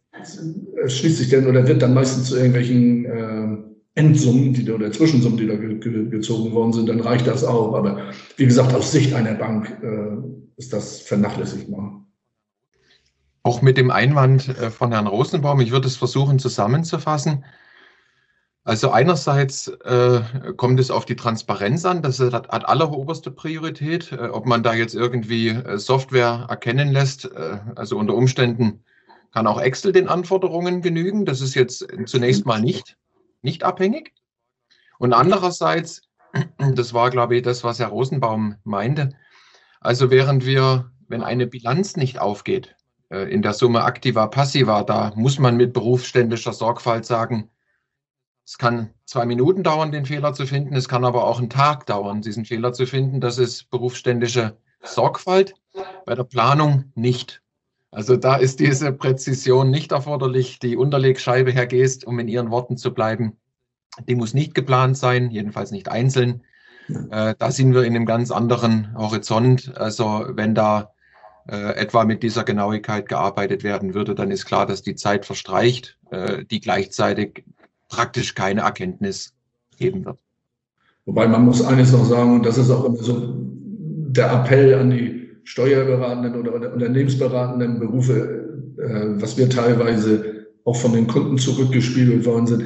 schließt 0.88 1.18
sich 1.18 1.30
dann 1.30 1.48
oder 1.48 1.68
wird 1.68 1.82
dann 1.82 1.94
meistens 1.94 2.30
zu 2.30 2.36
irgendwelchen 2.36 3.06
äh, 3.06 3.58
Endsummen 3.96 4.54
die, 4.54 4.70
oder 4.72 4.92
Zwischensummen, 4.92 5.38
die 5.38 5.48
da 5.48 5.56
ge 5.56 5.78
ge 5.78 6.10
gezogen 6.10 6.54
worden 6.54 6.74
sind, 6.74 6.90
dann 6.90 7.02
reicht 7.02 7.28
das 7.28 7.44
auch. 7.44 7.76
Aber 7.76 8.12
wie 8.38 8.46
gesagt, 8.46 8.74
aus 8.74 8.92
Sicht 8.92 9.14
einer 9.14 9.34
Bank 9.34 9.78
äh, 9.84 10.58
ist 10.58 10.74
das 10.74 11.02
vernachlässigbar. 11.02 12.06
Auch 13.44 13.62
mit 13.62 13.78
dem 13.78 13.92
Einwand 13.92 14.50
äh, 14.50 14.70
von 14.70 14.92
Herrn 14.92 15.08
Rosenbaum, 15.08 15.60
ich 15.62 15.72
würde 15.72 15.88
es 15.88 15.98
versuchen 15.98 16.40
zusammenzufassen. 16.40 17.44
Also 18.64 18.92
einerseits 18.92 19.68
äh, 19.68 20.22
kommt 20.56 20.80
es 20.80 20.92
auf 20.92 21.06
die 21.06 21.16
Transparenz 21.16 21.84
an, 21.84 22.04
das 22.04 22.20
hat, 22.20 22.50
hat 22.50 22.70
alleroberste 22.70 23.32
Priorität. 23.32 24.12
Äh, 24.12 24.28
ob 24.28 24.46
man 24.46 24.62
da 24.62 24.74
jetzt 24.74 24.94
irgendwie 24.94 25.50
äh, 25.50 25.80
Software 25.80 26.46
erkennen 26.48 26.92
lässt, 26.92 27.26
äh, 27.26 27.60
also 27.76 27.98
unter 27.98 28.14
Umständen 28.14 28.84
kann 29.32 29.48
auch 29.48 29.60
Excel 29.60 29.94
den 29.94 30.10
Anforderungen 30.10 30.82
genügen. 30.82 31.26
Das 31.26 31.42
ist 31.42 31.56
jetzt 31.56 31.88
zunächst 32.06 32.46
mal 32.46 32.62
nicht, 32.62 32.98
nicht 33.42 33.64
abhängig. 33.64 34.14
Und 35.00 35.14
andererseits, 35.14 36.04
das 36.58 36.94
war, 36.94 37.10
glaube 37.10 37.38
ich, 37.38 37.42
das, 37.42 37.64
was 37.64 37.80
Herr 37.80 37.88
Rosenbaum 37.88 38.58
meinte. 38.64 39.10
Also 39.80 40.12
während 40.12 40.46
wir, 40.46 40.92
wenn 41.08 41.24
eine 41.24 41.48
Bilanz 41.48 41.96
nicht 41.96 42.20
aufgeht, 42.20 42.76
in 43.12 43.42
der 43.42 43.54
Summe 43.54 43.84
aktiva, 43.84 44.28
passiva, 44.28 44.84
da 44.84 45.12
muss 45.16 45.40
man 45.40 45.58
mit 45.58 45.74
berufsständischer 45.74 46.54
Sorgfalt 46.54 47.06
sagen, 47.06 47.50
es 48.46 48.58
kann 48.58 48.90
zwei 49.06 49.26
Minuten 49.26 49.64
dauern, 49.64 49.92
den 49.92 50.06
Fehler 50.06 50.34
zu 50.34 50.46
finden. 50.46 50.76
Es 50.76 50.90
kann 50.90 51.06
aber 51.06 51.26
auch 51.26 51.40
einen 51.40 51.50
Tag 51.50 51.86
dauern, 51.86 52.22
diesen 52.22 52.44
Fehler 52.44 52.74
zu 52.74 52.86
finden. 52.86 53.22
Das 53.22 53.38
ist 53.38 53.70
berufsständische 53.70 54.58
Sorgfalt. 54.82 55.54
Bei 56.06 56.16
der 56.16 56.24
Planung 56.24 56.86
nicht. 56.96 57.42
Also 57.92 58.18
da 58.18 58.36
ist 58.36 58.60
diese 58.60 58.92
Präzision 58.92 59.70
nicht 59.70 59.92
erforderlich. 59.92 60.60
Die 60.60 60.76
Unterlegscheibe, 60.76 61.52
Herr 61.52 61.68
Geest, 61.68 62.06
um 62.06 62.20
in 62.20 62.28
Ihren 62.28 62.52
Worten 62.52 62.78
zu 62.78 62.94
bleiben, 62.94 63.38
die 64.08 64.16
muss 64.16 64.34
nicht 64.34 64.54
geplant 64.54 64.98
sein, 64.98 65.30
jedenfalls 65.32 65.72
nicht 65.72 65.90
einzeln. 65.90 66.44
Äh, 66.90 67.36
da 67.38 67.52
sind 67.52 67.74
wir 67.74 67.84
in 67.84 67.96
einem 67.96 68.06
ganz 68.06 68.32
anderen 68.32 68.98
Horizont. 68.98 69.78
Also 69.78 70.26
wenn 70.30 70.56
da 70.56 70.94
äh, 71.48 71.76
etwa 71.76 72.06
mit 72.06 72.24
dieser 72.24 72.44
Genauigkeit 72.44 73.08
gearbeitet 73.08 73.64
werden 73.64 73.94
würde, 73.94 74.16
dann 74.16 74.32
ist 74.32 74.46
klar, 74.46 74.66
dass 74.66 74.82
die 74.82 74.96
Zeit 74.96 75.26
verstreicht, 75.26 75.98
äh, 76.12 76.46
die 76.46 76.62
gleichzeitig 76.62 77.44
praktisch 77.90 78.36
keine 78.36 78.62
Erkenntnis 78.62 79.34
geben 79.78 80.06
wird. 80.06 80.18
Wobei 81.06 81.28
man 81.28 81.46
muss 81.46 81.64
eines 81.64 81.92
noch 81.92 82.06
sagen, 82.06 82.36
und 82.36 82.46
das 82.46 82.58
ist 82.58 82.70
auch 82.70 82.86
immer 82.86 82.98
so 82.98 83.34
der 83.36 84.32
Appell 84.32 84.76
an 84.76 84.92
die 84.92 85.30
steuerberatenden 85.44 86.36
oder 86.36 86.74
unternehmensberatenden 86.74 87.80
Berufe, 87.80 88.74
äh, 88.78 89.22
was 89.22 89.38
wir 89.38 89.50
teilweise 89.50 90.48
auch 90.64 90.76
von 90.76 90.94
den 90.94 91.08
Kunden 91.08 91.38
zurückgespiegelt 91.38 92.26
worden 92.26 92.48
sind. 92.48 92.64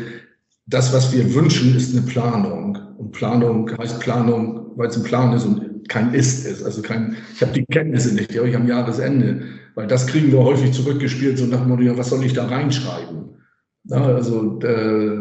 Das, 0.68 0.94
was 0.94 1.14
wir 1.14 1.34
wünschen, 1.34 1.76
ist 1.76 1.96
eine 1.96 2.06
Planung. 2.06 2.78
Und 2.98 3.12
Planung 3.12 3.72
heißt 3.78 4.00
Planung, 4.00 4.72
weil 4.76 4.90
es 4.90 4.98
ein 4.98 5.04
Plan 5.04 5.34
ist 5.34 5.46
und 5.46 5.65
kein 5.88 6.14
Ist 6.14 6.46
ist. 6.46 6.64
Also 6.64 6.82
kein, 6.82 7.16
ich 7.34 7.42
habe 7.42 7.54
die 7.54 7.66
Kenntnisse 7.66 8.14
nicht, 8.14 8.34
die 8.34 8.40
habe 8.40 8.50
ich 8.50 8.56
am 8.56 8.68
Jahresende. 8.68 9.44
Weil 9.76 9.88
das 9.88 10.08
kriegen 10.08 10.32
wir 10.32 10.40
häufig 10.40 10.72
zurückgespielt, 10.72 11.38
so 11.38 11.46
nach 11.46 11.60
dem 11.60 11.70
Motto, 11.70 11.84
ja, 11.84 11.98
was 11.98 12.10
soll 12.10 12.24
ich 12.24 12.34
da 12.34 12.48
reinschreiben? 12.48 13.36
Ja, 13.86 14.04
also 14.06 14.60
äh, 14.62 15.18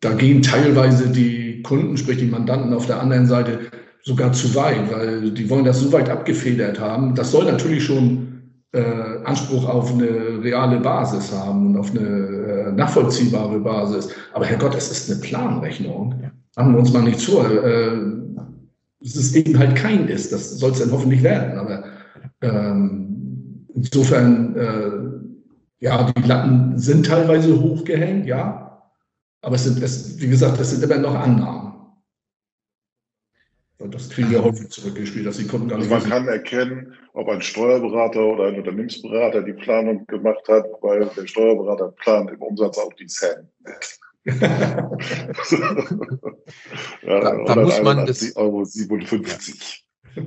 da 0.00 0.12
gehen 0.14 0.42
teilweise 0.42 1.08
die 1.08 1.62
Kunden, 1.62 1.96
sprich 1.96 2.18
die 2.18 2.26
Mandanten 2.26 2.72
auf 2.72 2.86
der 2.86 3.00
anderen 3.00 3.26
Seite 3.26 3.60
sogar 4.02 4.32
zu 4.32 4.54
weit, 4.54 4.90
weil 4.92 5.30
die 5.30 5.48
wollen 5.48 5.64
das 5.64 5.80
so 5.80 5.92
weit 5.92 6.10
abgefedert 6.10 6.80
haben. 6.80 7.14
Das 7.14 7.30
soll 7.30 7.44
natürlich 7.44 7.84
schon 7.84 8.42
äh, 8.72 8.82
Anspruch 9.24 9.68
auf 9.68 9.92
eine 9.92 10.42
reale 10.42 10.80
Basis 10.80 11.32
haben 11.32 11.68
und 11.68 11.76
auf 11.78 11.90
eine 11.90 12.00
äh, 12.00 12.72
nachvollziehbare 12.72 13.60
Basis. 13.60 14.08
Aber 14.32 14.46
Herrgott, 14.46 14.74
es 14.74 14.90
ist 14.90 15.10
eine 15.10 15.20
Planrechnung. 15.20 16.14
Machen 16.56 16.72
wir 16.72 16.78
uns 16.80 16.92
mal 16.92 17.02
nicht 17.02 17.20
zu. 17.20 17.38
Äh, 17.40 18.23
eben 19.34 19.58
halt 19.58 19.76
kein 19.76 20.08
Ist. 20.08 20.32
Das 20.32 20.58
soll 20.58 20.72
es 20.72 20.78
dann 20.78 20.92
hoffentlich 20.92 21.22
werden. 21.22 21.58
Aber 21.58 21.84
ähm, 22.40 23.66
insofern, 23.74 24.56
äh, 24.56 25.84
ja, 25.84 26.10
die 26.12 26.28
Latten 26.28 26.78
sind 26.78 27.06
teilweise 27.06 27.60
hochgehängt, 27.60 28.26
ja. 28.26 28.90
Aber 29.42 29.56
es 29.56 29.64
sind, 29.64 29.82
es, 29.82 30.20
wie 30.20 30.28
gesagt, 30.28 30.58
es 30.58 30.70
sind 30.70 30.82
immer 30.82 30.98
noch 30.98 31.14
Annahmen. 31.14 31.74
Und 33.78 33.94
das 33.94 34.08
kriegen 34.08 34.30
wir 34.30 34.42
häufig 34.42 34.70
zurückgespielt, 34.70 35.26
dass 35.26 35.36
die 35.36 35.46
Kunden 35.46 35.68
gar 35.68 35.76
nicht. 35.76 35.92
Also 35.92 36.08
man 36.08 36.18
kann 36.18 36.28
erkennen, 36.28 36.94
ob 37.12 37.28
ein 37.28 37.42
Steuerberater 37.42 38.24
oder 38.24 38.46
ein 38.46 38.56
Unternehmensberater 38.56 39.42
die 39.42 39.52
Planung 39.52 40.06
gemacht 40.06 40.48
hat, 40.48 40.64
weil 40.80 41.04
der 41.14 41.26
Steuerberater 41.26 41.88
plant 41.88 42.30
im 42.30 42.40
Umsatz 42.40 42.78
auch 42.78 42.94
die 42.94 43.06
Cent. 43.06 43.46
ja, 44.26 44.40
da, 47.02 47.44
da 47.44 47.56
muss 47.56 47.82
man 47.82 48.06
das, 48.06 48.34
Euro 48.36 48.64
57. 48.64 49.84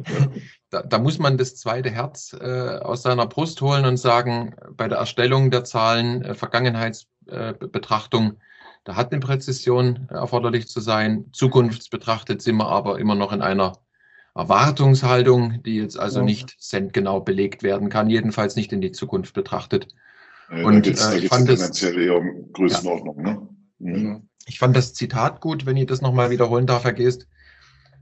Da, 0.70 0.84
da, 0.84 1.00
muss 1.00 1.18
man 1.18 1.38
das 1.38 1.56
zweite 1.56 1.90
Herz 1.90 2.36
äh, 2.38 2.80
aus 2.80 3.04
seiner 3.04 3.26
Brust 3.26 3.62
holen 3.62 3.86
und 3.86 3.96
sagen, 3.96 4.54
bei 4.76 4.90
der 4.90 4.98
Erstellung 4.98 5.50
der 5.50 5.64
Zahlen, 5.64 6.24
äh, 6.24 6.36
Vergangenheitsbetrachtung, 6.36 8.32
äh, 8.34 8.36
da 8.84 8.98
hat 8.98 9.14
eine 9.14 9.22
Präzision 9.22 10.10
erforderlich 10.10 10.68
zu 10.68 10.82
sein. 10.82 11.28
Zukunftsbetrachtet 11.32 12.42
sind 12.42 12.58
wir 12.58 12.68
aber 12.68 13.00
immer 13.00 13.16
noch 13.16 13.32
in 13.32 13.42
einer 13.42 13.78
Erwartungshaltung, 14.36 15.64
die 15.64 15.78
jetzt 15.78 15.98
also 15.98 16.22
nicht 16.22 16.58
centgenau 16.60 17.22
belegt 17.22 17.64
werden 17.64 17.90
kann, 17.90 18.10
jedenfalls 18.10 18.58
nicht 18.58 18.72
in 18.74 18.82
die 18.82 18.92
Zukunft 18.92 19.34
betrachtet. 19.34 19.88
Ja, 20.52 20.66
und 20.66 20.86
äh, 20.86 21.18
ich 21.18 21.28
fand 21.28 21.50
das 21.50 21.82
eher 21.82 22.18
um 22.18 22.52
Größenordnung. 22.54 23.26
Ja. 23.26 23.34
Ne? 23.34 23.50
Mhm. 23.80 24.28
Ich 24.46 24.60
fand 24.60 24.76
das 24.76 24.94
Zitat 24.94 25.42
gut, 25.42 25.66
wenn 25.66 25.78
ich 25.78 25.88
das 25.88 26.02
nochmal 26.02 26.30
wiederholen 26.30 26.68
darf, 26.68 26.84
vergisst. 26.84 27.28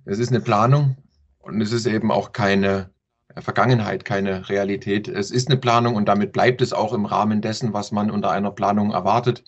Es 0.06 0.20
ist 0.20 0.30
eine 0.30 0.42
Planung 0.42 0.98
und 1.40 1.60
es 1.62 1.72
ist 1.72 1.88
eben 1.88 2.12
auch 2.12 2.32
keine 2.32 2.92
Vergangenheit, 3.38 4.06
keine 4.06 4.48
Realität. 4.50 5.08
Es 5.08 5.32
ist 5.32 5.50
eine 5.50 5.58
Planung 5.58 5.96
und 5.96 6.06
damit 6.06 6.32
bleibt 6.32 6.62
es 6.62 6.74
auch 6.74 6.94
im 6.94 7.06
Rahmen 7.06 7.42
dessen, 7.42 7.74
was 7.74 7.92
man 7.92 8.12
unter 8.12 8.32
einer 8.32 8.52
Planung 8.52 8.92
erwartet. 8.92 9.44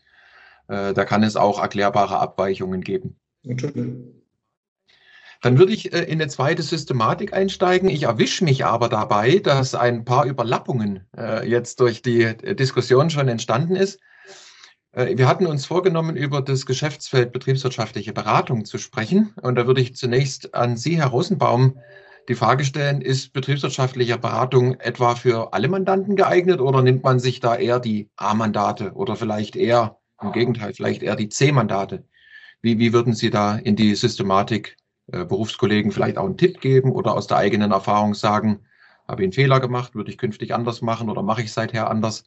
Äh, 0.67 0.93
da 0.93 1.05
kann 1.05 1.23
es 1.23 1.35
auch 1.35 1.61
erklärbare 1.61 2.19
Abweichungen 2.19 2.81
geben. 2.81 3.17
Dann 5.41 5.59
würde 5.59 5.71
ich 5.71 5.93
äh, 5.93 6.03
in 6.03 6.19
eine 6.19 6.27
zweite 6.27 6.63
Systematik 6.63 7.33
einsteigen. 7.33 7.89
Ich 7.89 8.03
erwische 8.03 8.43
mich 8.43 8.65
aber 8.65 8.89
dabei, 8.89 9.37
dass 9.37 9.75
ein 9.75 10.03
paar 10.03 10.25
Überlappungen 10.25 11.05
äh, 11.15 11.47
jetzt 11.47 11.79
durch 11.79 12.01
die 12.01 12.35
Diskussion 12.35 13.09
schon 13.09 13.27
entstanden 13.27 13.75
ist. 13.75 13.99
Wir 14.97 15.27
hatten 15.27 15.45
uns 15.45 15.67
vorgenommen, 15.67 16.15
über 16.15 16.41
das 16.41 16.65
Geschäftsfeld 16.65 17.31
betriebswirtschaftliche 17.31 18.13
Beratung 18.13 18.65
zu 18.65 18.79
sprechen. 18.79 19.31
Und 19.43 19.53
da 19.53 19.67
würde 19.67 19.79
ich 19.79 19.95
zunächst 19.95 20.55
an 20.55 20.75
Sie, 20.75 20.97
Herr 20.97 21.09
Rosenbaum, 21.09 21.77
die 22.27 22.33
Frage 22.33 22.65
stellen, 22.65 23.01
ist 23.01 23.31
betriebswirtschaftliche 23.31 24.17
Beratung 24.17 24.73
etwa 24.79 25.13
für 25.13 25.53
alle 25.53 25.67
Mandanten 25.67 26.15
geeignet 26.15 26.61
oder 26.61 26.81
nimmt 26.81 27.03
man 27.03 27.19
sich 27.19 27.39
da 27.39 27.55
eher 27.55 27.79
die 27.79 28.09
A-Mandate 28.15 28.93
oder 28.93 29.15
vielleicht 29.15 29.55
eher 29.55 29.99
im 30.19 30.31
Gegenteil, 30.31 30.73
vielleicht 30.73 31.03
eher 31.03 31.15
die 31.15 31.29
C-Mandate. 31.29 32.03
Wie, 32.63 32.79
wie 32.79 32.91
würden 32.91 33.13
Sie 33.13 33.29
da 33.29 33.55
in 33.55 33.75
die 33.75 33.93
Systematik 33.93 34.77
äh, 35.11 35.25
Berufskollegen 35.25 35.91
vielleicht 35.91 36.17
auch 36.17 36.25
einen 36.25 36.37
Tipp 36.37 36.59
geben 36.59 36.91
oder 36.91 37.13
aus 37.13 37.27
der 37.27 37.37
eigenen 37.37 37.71
Erfahrung 37.71 38.15
sagen, 38.15 38.61
habe 39.07 39.21
ich 39.21 39.25
einen 39.27 39.33
Fehler 39.33 39.59
gemacht, 39.59 39.93
würde 39.93 40.09
ich 40.09 40.17
künftig 40.17 40.55
anders 40.55 40.81
machen 40.81 41.11
oder 41.11 41.21
mache 41.21 41.43
ich 41.43 41.53
seither 41.53 41.87
anders? 41.87 42.23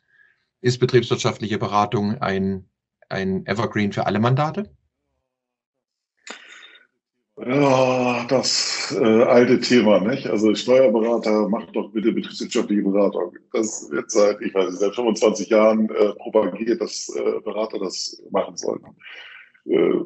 Ist 0.60 0.78
betriebswirtschaftliche 0.78 1.58
Beratung 1.58 2.18
ein, 2.18 2.68
ein 3.08 3.46
Evergreen 3.46 3.92
für 3.92 4.06
alle 4.06 4.18
Mandate? 4.18 4.70
Ja, 7.46 8.26
das 8.28 8.94
äh, 9.00 9.22
alte 9.22 9.60
Thema, 9.60 10.00
nicht? 10.00 10.26
Also 10.26 10.54
Steuerberater, 10.54 11.48
macht 11.48 11.74
doch 11.74 11.90
bitte 11.90 12.12
betriebswirtschaftliche 12.12 12.82
Beratung. 12.82 13.34
Das 13.52 13.88
wird 13.90 14.10
seit, 14.10 14.42
ich 14.42 14.52
weiß 14.52 14.68
nicht, 14.70 14.80
seit 14.80 14.94
25 14.94 15.48
Jahren 15.48 15.88
äh, 15.88 16.12
propagiert, 16.16 16.82
dass 16.82 17.08
äh, 17.16 17.40
Berater 17.40 17.78
das 17.78 18.22
machen 18.30 18.58
sollten. 18.58 18.94
Äh, 19.64 20.00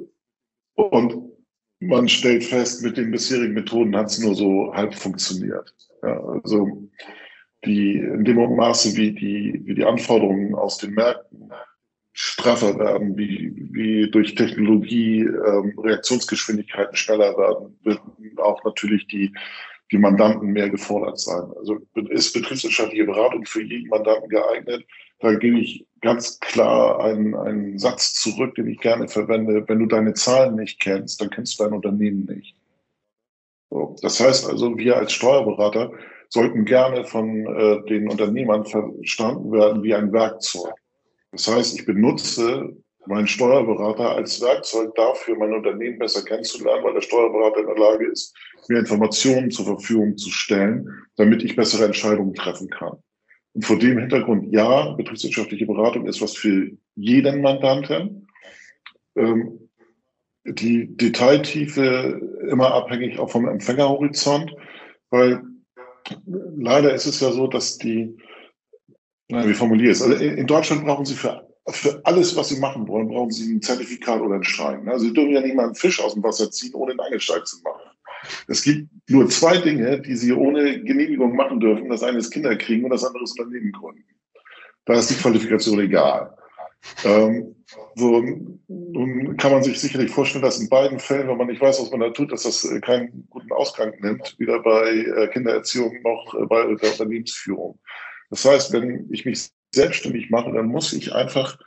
und 0.75 1.33
man 1.81 2.09
stellt 2.09 2.45
fest, 2.45 2.83
mit 2.83 2.97
den 2.97 3.11
bisherigen 3.11 3.55
Methoden 3.55 3.97
hat 3.97 4.07
es 4.07 4.19
nur 4.21 4.37
so 4.37 4.73
halb 4.73 4.95
funktioniert. 4.95 5.75
Ja, 6.03 6.21
also 6.21 6.89
die, 7.65 7.97
in 7.97 8.25
dem 8.25 8.37
Maße, 8.57 8.97
wie 8.97 9.13
die, 9.13 9.63
wie 9.65 9.75
die 9.75 9.85
Anforderungen 9.85 10.55
aus 10.55 10.79
den 10.79 10.95
Märkten 10.95 11.53
straffer 12.13 12.79
werden, 12.79 13.17
wie, 13.17 13.53
wie 13.73 14.11
durch 14.11 14.35
Technologie 14.37 15.21
ähm, 15.23 15.77
Reaktionsgeschwindigkeiten 15.79 16.97
schneller 16.97 17.37
werden, 17.37 17.77
wird 17.83 18.01
auch 18.39 18.63
natürlich 18.65 19.07
die, 19.09 19.33
die 19.91 19.99
Mandanten 19.99 20.53
mehr 20.53 20.71
gefordert 20.71 21.19
sein. 21.19 21.51
Also 21.57 21.81
ist 22.11 22.33
betriebswirtschaftliche 22.33 23.05
Beratung 23.05 23.45
für 23.45 23.63
jeden 23.63 23.89
Mandanten 23.89 24.29
geeignet? 24.29 24.85
Da 25.19 25.35
gebe 25.35 25.59
ich 25.59 25.87
ganz 26.03 26.39
klar 26.39 27.03
einen, 27.03 27.35
einen 27.35 27.79
Satz 27.79 28.15
zurück, 28.15 28.55
den 28.55 28.69
ich 28.69 28.79
gerne 28.79 29.09
verwende. 29.09 29.65
Wenn 29.67 29.81
du 29.81 29.87
deine 29.87 30.15
Zahlen 30.15 30.55
nicht 30.55 30.81
kennst, 30.81 31.21
dann 31.21 31.31
kennst 31.31 31.59
du 31.59 31.65
dein 31.65 31.73
Unternehmen 31.73 32.27
nicht. 32.27 32.55
So. 33.71 33.97
Das 34.03 34.21
heißt 34.21 34.49
also, 34.49 34.79
wir 34.79 34.97
als 34.97 35.13
Steuerberater 35.13 35.91
sollten 36.35 36.65
gerne 36.65 37.05
von 37.05 37.47
äh, 37.47 37.87
den 37.89 38.11
Unternehmern 38.11 38.67
verstanden 38.67 39.53
werden 39.53 39.85
wie 39.85 39.95
ein 39.95 40.13
Werkzeug. 40.13 40.75
Das 41.31 41.47
heißt, 41.47 41.79
ich 41.79 41.87
benutze 41.87 42.77
meinen 43.07 43.29
Steuerberater 43.29 44.17
als 44.17 44.41
Werkzeug 44.41 44.97
dafür, 44.97 45.37
mein 45.37 45.55
Unternehmen 45.55 46.01
besser 46.01 46.25
kennenzulernen, 46.25 46.83
weil 46.83 46.95
der 46.95 47.03
Steuerberater 47.03 47.61
in 47.61 47.67
der 47.67 47.77
Lage 47.77 48.07
ist, 48.11 48.35
mir 48.69 48.81
Informationen 48.81 49.53
zur 49.53 49.65
Verfügung 49.65 50.17
zu 50.17 50.31
stellen, 50.31 50.89
damit 51.17 51.45
ich 51.45 51.55
bessere 51.55 51.85
Entscheidungen 51.85 52.35
treffen 52.35 52.69
kann. 52.69 52.97
Und 53.53 53.65
vor 53.65 53.79
dem 53.79 53.99
Hintergrund, 53.99 54.53
ja, 54.53 54.91
betriebswirtschaftliche 54.95 55.67
Beratung 55.67 56.05
ist 56.09 56.21
was 56.21 56.35
für 56.35 56.69
jeden 56.97 57.43
Mandanten. 57.43 58.27
Ähm, 59.15 59.71
die 60.45 60.97
Detailtiefe 60.97 62.21
immer 62.51 62.75
abhängig 62.75 63.21
auch 63.21 63.31
vom 63.31 63.47
Empfängerhorizont, 63.47 64.53
weil 65.11 65.41
leider 66.27 66.95
ist 66.95 67.07
es 67.07 67.21
ja 67.21 67.33
so, 67.33 67.47
dass 67.47 67.79
die 67.79 68.17
na, 69.29 69.49
wie 69.49 69.55
formuliere 69.55 69.93
es? 69.93 70.03
Also 70.03 70.15
in 70.17 70.47
Deutschland 70.47 70.85
brauchen 70.85 71.07
Sie 71.07 71.15
für, 71.15 71.49
für 71.69 72.01
alles, 72.05 72.37
was 72.37 72.51
Sie 72.51 72.61
machen 72.61 72.87
wollen, 72.89 73.09
brauchen 73.09 73.31
Sie 73.31 73.55
ein 73.55 73.63
Zertifikat 73.63 74.21
oder 74.21 74.35
einen 74.35 74.45
Schein. 74.45 74.89
Also 74.89 75.07
Sie 75.07 75.13
dürfen 75.13 75.33
ja 75.33 75.41
nicht 75.41 75.55
mal 75.55 75.67
einen 75.67 75.75
Fisch 75.75 76.01
aus 76.01 76.15
dem 76.15 76.23
Wasser 76.23 76.51
ziehen, 76.51 76.75
ohne 76.75 76.93
einen 76.93 77.01
Angelsteig 77.01 77.47
zu 77.47 77.63
machen. 77.63 77.81
Es 78.49 78.63
gibt 78.63 78.89
nur 79.09 79.29
zwei 79.29 79.59
Dinge, 79.59 80.01
die 80.01 80.17
Sie 80.17 80.33
ohne 80.33 80.83
Genehmigung 80.83 81.37
machen 81.37 81.61
dürfen. 81.61 81.89
Das 81.89 82.03
eine 82.03 82.19
ist 82.19 82.31
Kinder 82.31 82.57
kriegen 82.57 82.85
und 82.85 82.91
das 82.91 83.05
andere 83.05 83.25
ist 83.25 83.39
Unternehmen 83.39 83.73
gründen. 83.73 84.05
Da 84.85 84.95
ist 84.95 85.11
die 85.11 85.15
Qualifikation 85.15 85.81
egal. 85.81 86.37
Ähm, 87.05 87.55
so 87.97 88.23
nun 88.69 89.37
kann 89.37 89.53
man 89.53 89.63
sich 89.63 89.81
sicherlich 89.81 90.11
vorstellen, 90.11 90.43
dass 90.43 90.61
in 90.61 90.69
beiden 90.69 90.99
Fällen, 90.99 91.29
wenn 91.29 91.37
man 91.37 91.47
nicht 91.47 91.61
weiß, 91.61 91.81
was 91.81 91.91
man 91.91 92.01
da 92.01 92.11
tut, 92.11 92.33
dass 92.33 92.43
das 92.43 92.65
äh, 92.65 92.81
keinen 92.81 93.27
guten 93.31 93.53
Ausgang 93.53 93.95
nimmt, 94.01 94.35
weder 94.39 94.61
bei 94.63 94.91
äh, 94.91 95.29
Kindererziehung 95.29 96.03
noch 96.03 96.35
äh, 96.35 96.47
bei 96.47 96.63
der 96.75 96.93
Unternehmensführung. 96.93 97.79
Das 98.31 98.45
heißt, 98.45 98.73
wenn 98.73 99.09
ich 99.11 99.25
mich 99.25 99.51
selbstständig 99.75 100.31
mache, 100.31 100.53
dann 100.53 100.67
muss 100.67 100.93
ich 100.93 101.15
einfach 101.15 101.59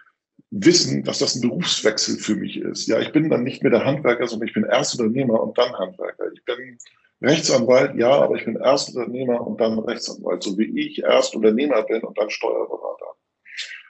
wissen, 0.49 1.03
dass 1.03 1.19
das 1.19 1.35
ein 1.35 1.41
Berufswechsel 1.41 2.17
für 2.17 2.35
mich 2.35 2.57
ist. 2.57 2.87
Ja, 2.87 2.99
ich 2.99 3.11
bin 3.11 3.29
dann 3.29 3.43
nicht 3.43 3.63
mehr 3.63 3.71
der 3.71 3.85
Handwerker, 3.85 4.27
sondern 4.27 4.47
ich 4.47 4.53
bin 4.53 4.63
erst 4.63 4.99
Unternehmer 4.99 5.41
und 5.41 5.57
dann 5.57 5.77
Handwerker. 5.77 6.31
Ich 6.33 6.43
bin 6.45 6.77
Rechtsanwalt, 7.21 7.95
ja, 7.95 8.11
aber 8.11 8.35
ich 8.35 8.45
bin 8.45 8.55
erst 8.55 8.95
Unternehmer 8.95 9.45
und 9.45 9.59
dann 9.59 9.79
Rechtsanwalt, 9.79 10.43
so 10.43 10.57
wie 10.57 10.79
ich 10.79 10.99
erst 10.99 11.35
Unternehmer 11.35 11.83
bin 11.83 12.01
und 12.03 12.17
dann 12.17 12.29
Steuerberater. 12.29 13.16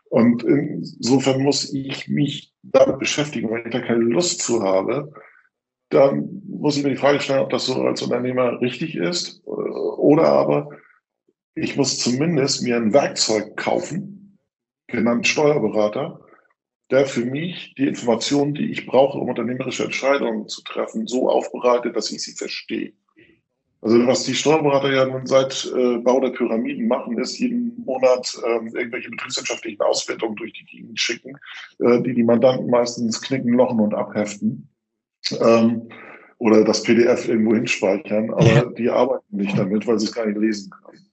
Und 0.09 0.43
insofern 0.43 1.41
muss 1.43 1.73
ich 1.73 2.07
mich 2.07 2.53
damit 2.63 2.99
beschäftigen. 2.99 3.49
Wenn 3.49 3.65
ich 3.65 3.71
da 3.71 3.81
keine 3.81 4.03
Lust 4.03 4.41
zu 4.41 4.63
habe, 4.63 5.13
dann 5.89 6.41
muss 6.47 6.77
ich 6.77 6.83
mir 6.83 6.89
die 6.89 6.97
Frage 6.97 7.19
stellen, 7.19 7.41
ob 7.41 7.49
das 7.49 7.65
so 7.65 7.81
als 7.81 8.01
Unternehmer 8.01 8.59
richtig 8.61 8.95
ist 8.95 9.41
oder 9.45 10.25
aber 10.25 10.69
ich 11.55 11.75
muss 11.75 11.97
zumindest 11.97 12.61
mir 12.63 12.75
ein 12.75 12.93
Werkzeug 12.93 13.55
kaufen, 13.57 14.37
genannt 14.87 15.27
Steuerberater, 15.27 16.19
der 16.91 17.05
für 17.05 17.25
mich 17.25 17.73
die 17.75 17.87
Informationen, 17.87 18.53
die 18.53 18.71
ich 18.71 18.85
brauche, 18.85 19.17
um 19.17 19.29
unternehmerische 19.29 19.85
Entscheidungen 19.85 20.47
zu 20.47 20.61
treffen, 20.63 21.07
so 21.07 21.29
aufbereitet, 21.29 21.95
dass 21.95 22.11
ich 22.11 22.21
sie 22.21 22.33
verstehe. 22.33 22.93
Also 23.81 24.07
was 24.07 24.23
die 24.23 24.33
Steuerberater 24.33 24.91
ja 24.91 25.05
nun 25.05 25.27
seit 25.27 25.71
äh, 25.75 25.97
Bau 25.97 26.19
der 26.19 26.29
Pyramiden 26.29 26.87
machen, 26.87 27.17
ist 27.19 27.37
jeden 27.37 27.79
Monat 27.85 28.35
ähm, 28.45 28.67
irgendwelche 28.75 29.09
betriebswirtschaftlichen 29.09 29.81
Auswertungen 29.81 30.35
durch 30.35 30.53
die 30.53 30.65
Gegend 30.65 30.99
schicken, 30.99 31.37
äh, 31.79 32.01
die 32.01 32.13
die 32.13 32.23
Mandanten 32.23 32.69
meistens 32.69 33.21
knicken, 33.21 33.53
lochen 33.53 33.79
und 33.79 33.93
abheften. 33.93 34.67
Ähm, 35.39 35.89
oder 36.39 36.63
das 36.63 36.83
PDF 36.83 37.27
irgendwo 37.27 37.55
hinspeichern, 37.55 38.31
aber 38.31 38.71
die 38.77 38.89
arbeiten 38.89 39.37
nicht 39.37 39.57
damit, 39.57 39.87
weil 39.87 39.99
sie 39.99 40.05
es 40.05 40.13
gar 40.13 40.25
nicht 40.25 40.39
lesen 40.39 40.69
können. 40.69 41.07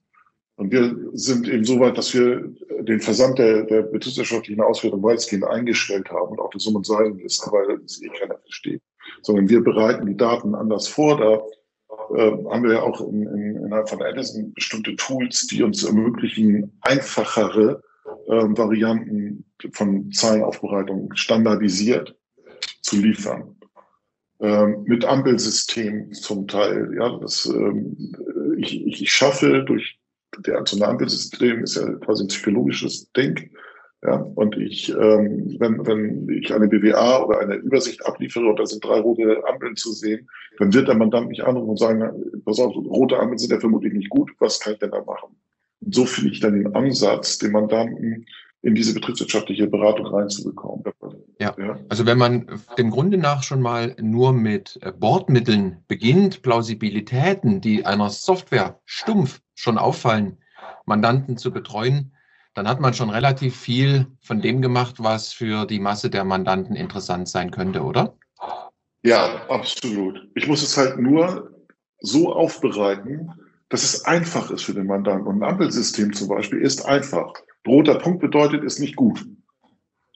Und 0.57 0.71
wir 0.71 0.97
sind 1.15 1.49
eben 1.49 1.65
so 1.65 1.81
weit, 1.81 1.99
dass 1.99 2.15
wir 2.15 2.53
den 2.81 3.01
Versand 3.01 3.39
der, 3.39 3.65
der 3.65 3.83
betriebswirtschaftlichen 3.83 4.61
Auswertung 4.61 5.03
weitestgehend 5.03 5.45
eingestellt 5.45 6.09
haben 6.11 6.33
und 6.33 6.41
auch 6.41 6.51
die 6.51 6.61
Summen 6.61 6.85
sein 6.85 7.19
ist, 7.19 7.45
weil 7.51 7.81
es 7.85 8.01
eh 8.03 8.09
keiner 8.09 8.39
versteht. 8.39 8.83
Sondern 9.23 9.49
wir 9.49 9.63
bereiten 9.65 10.07
die 10.07 10.17
Daten 10.17 10.55
anders 10.55 10.87
vor. 10.87 11.17
Da 11.19 11.43
äh, 12.15 12.31
haben 12.51 12.65
wir 12.65 12.75
ja 12.75 12.83
auch 12.83 13.01
in, 13.01 13.23
in, 13.23 13.57
innerhalb 13.65 13.89
von 13.89 14.01
Edison 14.01 14.53
bestimmte 14.55 14.97
Tools, 14.97 15.47
die 15.47 15.63
uns 15.63 15.85
ermöglichen, 15.85 16.73
einfachere 16.83 17.83
äh, 18.27 18.31
Varianten 18.31 19.45
von 19.73 20.11
Zahlenaufbereitung 20.13 21.15
standardisiert 21.15 22.17
zu 22.83 22.97
liefern. 22.97 23.57
Ähm, 24.41 24.85
mit 24.85 25.05
Ampelsystemen 25.05 26.13
zum 26.13 26.49
Teil. 26.49 26.95
Ja, 26.99 27.19
das, 27.19 27.47
ähm, 27.47 28.15
ich, 28.59 28.85
ich 28.87 29.13
schaffe 29.13 29.65
durch 29.65 29.99
der 30.39 30.59
Ampelsystem 30.59 31.63
ist 31.63 31.77
ja 31.77 31.93
quasi 31.95 32.25
ein 32.25 32.29
psychologisches 32.29 33.11
Ding. 33.13 33.51
Ja, 34.07 34.17
und 34.35 34.57
ich, 34.59 34.91
ähm, 34.91 35.57
wenn, 35.59 35.87
wenn 35.87 36.29
ich 36.29 36.53
eine 36.53 36.69
BWA 36.69 37.25
oder 37.25 37.41
eine 37.41 37.55
Übersicht 37.55 38.05
abliefere 38.05 38.47
und 38.47 38.59
da 38.59 38.67
sind 38.67 38.85
drei 38.85 39.01
rote 39.01 39.43
Ampeln 39.49 39.77
zu 39.77 39.93
sehen, 39.93 40.29
dann 40.59 40.75
wird 40.75 40.89
der 40.89 40.95
Mandant 40.95 41.29
mich 41.29 41.43
anrufen 41.43 41.71
und 41.71 41.79
sagen, 41.79 42.13
pass 42.45 42.61
auf, 42.61 42.77
rote 42.77 43.19
Ampeln 43.19 43.39
sind 43.39 43.51
ja 43.51 43.61
vermutlich 43.61 43.95
nicht 43.95 44.11
gut, 44.11 44.31
was 44.41 44.61
kann 44.61 44.75
ich 44.75 44.79
denn 44.81 44.91
da 44.91 45.03
machen? 45.03 45.35
Und 45.81 45.95
so 45.95 46.05
finde 46.05 46.33
ich 46.33 46.41
dann 46.41 46.53
den 46.53 46.75
Ansatz, 46.75 47.39
den 47.39 47.53
Mandanten 47.53 48.27
in 48.61 48.75
diese 48.75 48.93
betriebswirtschaftliche 48.93 49.69
Beratung 49.69 50.07
reinzubekommen. 50.07 50.85
Ja. 51.41 51.55
ja. 51.59 51.79
also 51.89 52.05
wenn 52.05 52.19
man 52.19 52.47
dem 52.77 52.91
Grunde 52.91 53.17
nach 53.17 53.43
schon 53.43 53.63
mal 53.63 53.97
nur 53.99 54.35
mit 54.35 54.79
äh, 54.83 54.93
Bordmitteln 54.93 55.79
beginnt, 55.89 56.43
Plausibilitäten, 56.43 57.63
die 57.63 57.87
einer 57.87 58.11
Software 58.11 58.81
stumpf 58.85 59.41
schon 59.55 59.79
auffallen, 59.79 60.39
Mandanten 60.85 61.39
zu 61.39 61.53
betreuen, 61.53 62.13
dann 62.55 62.69
hat 62.69 62.81
man 62.81 62.95
schon 62.95 63.11
relativ 63.11 63.57
viel 63.57 64.07
von 64.21 64.41
dem 64.41 64.63
gemacht, 64.63 64.97
was 64.99 65.33
für 65.33 65.67
die 65.67 65.81
Masse 65.81 66.11
der 66.11 66.25
Mandanten 66.25 66.77
interessant 66.77 67.29
sein 67.29 67.51
könnte, 67.51 67.83
oder? 67.83 68.17
Ja, 69.03 69.47
absolut. 69.49 70.29
Ich 70.35 70.47
muss 70.47 70.63
es 70.63 70.77
halt 70.77 70.99
nur 70.99 71.51
so 72.01 72.33
aufbereiten, 72.33 73.33
dass 73.69 73.83
es 73.83 74.05
einfach 74.05 74.51
ist 74.51 74.63
für 74.63 74.75
den 74.75 74.87
Mandanten. 74.87 75.27
Und 75.27 75.43
ein 75.43 75.51
Ampelsystem 75.51 76.13
zum 76.13 76.29
Beispiel 76.29 76.61
ist 76.61 76.87
einfach. 76.87 77.33
Roter 77.67 77.97
Punkt 77.97 78.21
bedeutet, 78.21 78.63
ist 78.63 78.79
nicht 78.79 78.97
gut. 78.97 79.25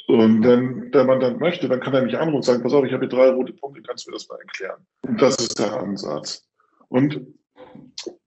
Und 0.06 0.42
wenn 0.42 0.90
der 0.92 1.04
Mandant 1.04 1.38
möchte, 1.38 1.68
dann 1.68 1.80
kann 1.80 1.92
er 1.92 2.02
mich 2.02 2.16
anrufen 2.16 2.36
und 2.36 2.44
sagen, 2.44 2.62
pass 2.62 2.72
auf, 2.72 2.84
ich 2.84 2.92
habe 2.92 3.06
hier 3.06 3.10
drei 3.10 3.28
rote 3.30 3.52
Punkte, 3.52 3.82
kannst 3.82 4.06
du 4.06 4.10
mir 4.10 4.16
das 4.16 4.28
mal 4.28 4.38
erklären? 4.38 4.86
Und 5.02 5.20
das 5.20 5.36
ist 5.36 5.58
der 5.58 5.74
Ansatz. 5.74 6.46
Und 6.88 7.20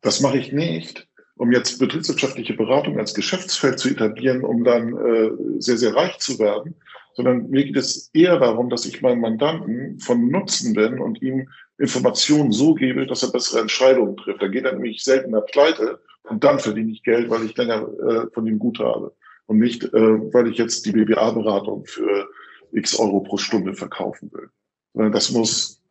das 0.01 0.21
mache 0.21 0.37
ich 0.37 0.51
nicht, 0.51 1.07
um 1.35 1.51
jetzt 1.51 1.79
betriebswirtschaftliche 1.79 2.53
Beratung 2.53 2.99
als 2.99 3.13
Geschäftsfeld 3.13 3.79
zu 3.79 3.89
etablieren, 3.89 4.43
um 4.43 4.63
dann 4.63 4.95
äh, 4.97 5.31
sehr, 5.59 5.77
sehr 5.77 5.95
reich 5.95 6.19
zu 6.19 6.39
werden, 6.39 6.75
sondern 7.13 7.49
mir 7.49 7.65
geht 7.65 7.77
es 7.77 8.09
eher 8.13 8.39
darum, 8.39 8.69
dass 8.69 8.85
ich 8.85 9.01
meinem 9.01 9.21
Mandanten 9.21 9.99
von 9.99 10.29
Nutzen 10.29 10.73
bin 10.73 10.99
und 10.99 11.21
ihm 11.21 11.49
Informationen 11.77 12.51
so 12.51 12.73
gebe, 12.73 13.05
dass 13.07 13.23
er 13.23 13.31
bessere 13.31 13.61
Entscheidungen 13.61 14.15
trifft. 14.17 14.41
Da 14.41 14.47
geht 14.47 14.65
er 14.65 14.73
nämlich 14.73 15.03
seltener 15.03 15.41
pleite 15.41 15.99
und 16.23 16.43
dann 16.43 16.59
verdiene 16.59 16.91
ich 16.91 17.03
Geld, 17.03 17.29
weil 17.29 17.45
ich 17.45 17.57
länger 17.57 17.87
äh, 17.87 18.33
von 18.33 18.45
ihm 18.45 18.59
gut 18.59 18.79
habe 18.79 19.13
und 19.47 19.57
nicht, 19.57 19.83
äh, 19.83 20.33
weil 20.33 20.47
ich 20.47 20.57
jetzt 20.57 20.85
die 20.85 20.91
BBA-Beratung 20.91 21.85
für 21.85 22.29
x 22.71 22.97
Euro 22.99 23.21
pro 23.21 23.37
Stunde 23.37 23.73
verkaufen 23.73 24.31
will. 24.31 25.11
Das 25.11 25.31
muss, 25.31 25.81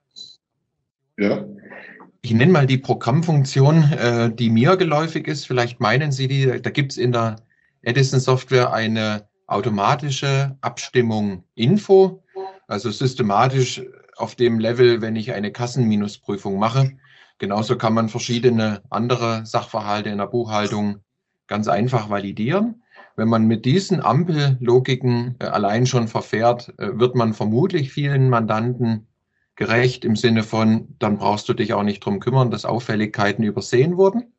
ja. 1.18 1.46
Ich 2.22 2.32
nenne 2.34 2.52
mal 2.52 2.66
die 2.66 2.78
Programmfunktion, 2.78 3.92
äh, 3.92 4.30
die 4.32 4.50
mir 4.50 4.76
geläufig 4.76 5.26
ist. 5.26 5.46
Vielleicht 5.46 5.80
meinen 5.80 6.12
Sie 6.12 6.28
die, 6.28 6.60
da 6.60 6.70
gibt 6.70 6.92
es 6.92 6.98
in 6.98 7.12
der 7.12 7.36
Edison-Software 7.82 8.72
eine 8.72 9.28
automatische 9.46 10.56
Abstimmung 10.60 11.44
Info, 11.54 12.22
also 12.68 12.90
systematisch 12.90 13.82
auf 14.16 14.34
dem 14.34 14.60
Level, 14.60 15.00
wenn 15.00 15.16
ich 15.16 15.32
eine 15.32 15.50
Kassenminusprüfung 15.50 16.58
mache. 16.58 16.92
Genauso 17.38 17.78
kann 17.78 17.94
man 17.94 18.10
verschiedene 18.10 18.82
andere 18.90 19.46
Sachverhalte 19.46 20.10
in 20.10 20.18
der 20.18 20.26
Buchhaltung 20.26 21.00
ganz 21.46 21.68
einfach 21.68 22.10
validieren. 22.10 22.82
Wenn 23.16 23.28
man 23.28 23.46
mit 23.46 23.64
diesen 23.64 24.00
Ampellogiken 24.00 25.36
äh, 25.38 25.46
allein 25.46 25.86
schon 25.86 26.06
verfährt, 26.06 26.72
äh, 26.78 26.98
wird 26.98 27.14
man 27.14 27.34
vermutlich 27.34 27.92
vielen 27.92 28.28
Mandanten 28.28 29.08
gerecht 29.60 30.06
im 30.06 30.16
Sinne 30.16 30.42
von, 30.42 30.96
dann 30.98 31.18
brauchst 31.18 31.46
du 31.46 31.52
dich 31.52 31.74
auch 31.74 31.82
nicht 31.82 32.02
drum 32.02 32.18
kümmern, 32.18 32.50
dass 32.50 32.64
Auffälligkeiten 32.64 33.44
übersehen 33.44 33.98
wurden. 33.98 34.32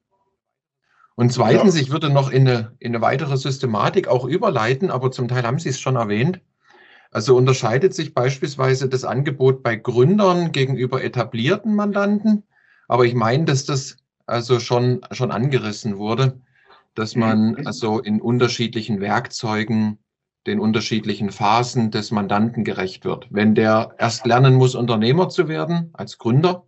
Und 1.14 1.32
zweitens, 1.32 1.76
ja. 1.76 1.82
ich 1.84 1.92
würde 1.92 2.10
noch 2.10 2.32
in 2.32 2.48
eine, 2.48 2.76
in 2.80 2.96
eine 2.96 3.04
weitere 3.04 3.38
Systematik 3.38 4.08
auch 4.08 4.26
überleiten, 4.26 4.90
aber 4.90 5.12
zum 5.12 5.28
Teil 5.28 5.44
haben 5.44 5.60
Sie 5.60 5.70
es 5.70 5.80
schon 5.80 5.96
erwähnt. 5.96 6.42
Also 7.12 7.38
unterscheidet 7.38 7.94
sich 7.94 8.16
beispielsweise 8.16 8.90
das 8.90 9.06
Angebot 9.06 9.62
bei 9.62 9.76
Gründern 9.76 10.52
gegenüber 10.52 11.04
etablierten 11.04 11.76
Mandanten. 11.76 12.42
Aber 12.88 13.06
ich 13.06 13.14
meine, 13.14 13.46
dass 13.46 13.66
das 13.66 13.98
also 14.26 14.60
schon, 14.60 15.02
schon 15.12 15.30
angerissen 15.30 16.00
wurde, 16.00 16.42
dass 16.96 17.16
man 17.16 17.52
mhm. 17.52 17.68
also 17.68 18.00
in 18.00 18.22
unterschiedlichen 18.22 19.02
Werkzeugen 19.02 20.00
den 20.48 20.60
unterschiedlichen 20.60 21.32
Phasen 21.32 21.92
des 21.92 22.12
Mandanten 22.12 22.64
gerecht 22.64 23.06
wird. 23.06 23.28
Wenn 23.30 23.56
der 23.56 23.96
erst 23.98 24.26
lernen 24.26 24.56
muss, 24.56 24.76
Unternehmer 24.76 25.30
zu 25.30 25.48
werden, 25.48 25.92
als 25.94 26.18
Gründer, 26.18 26.66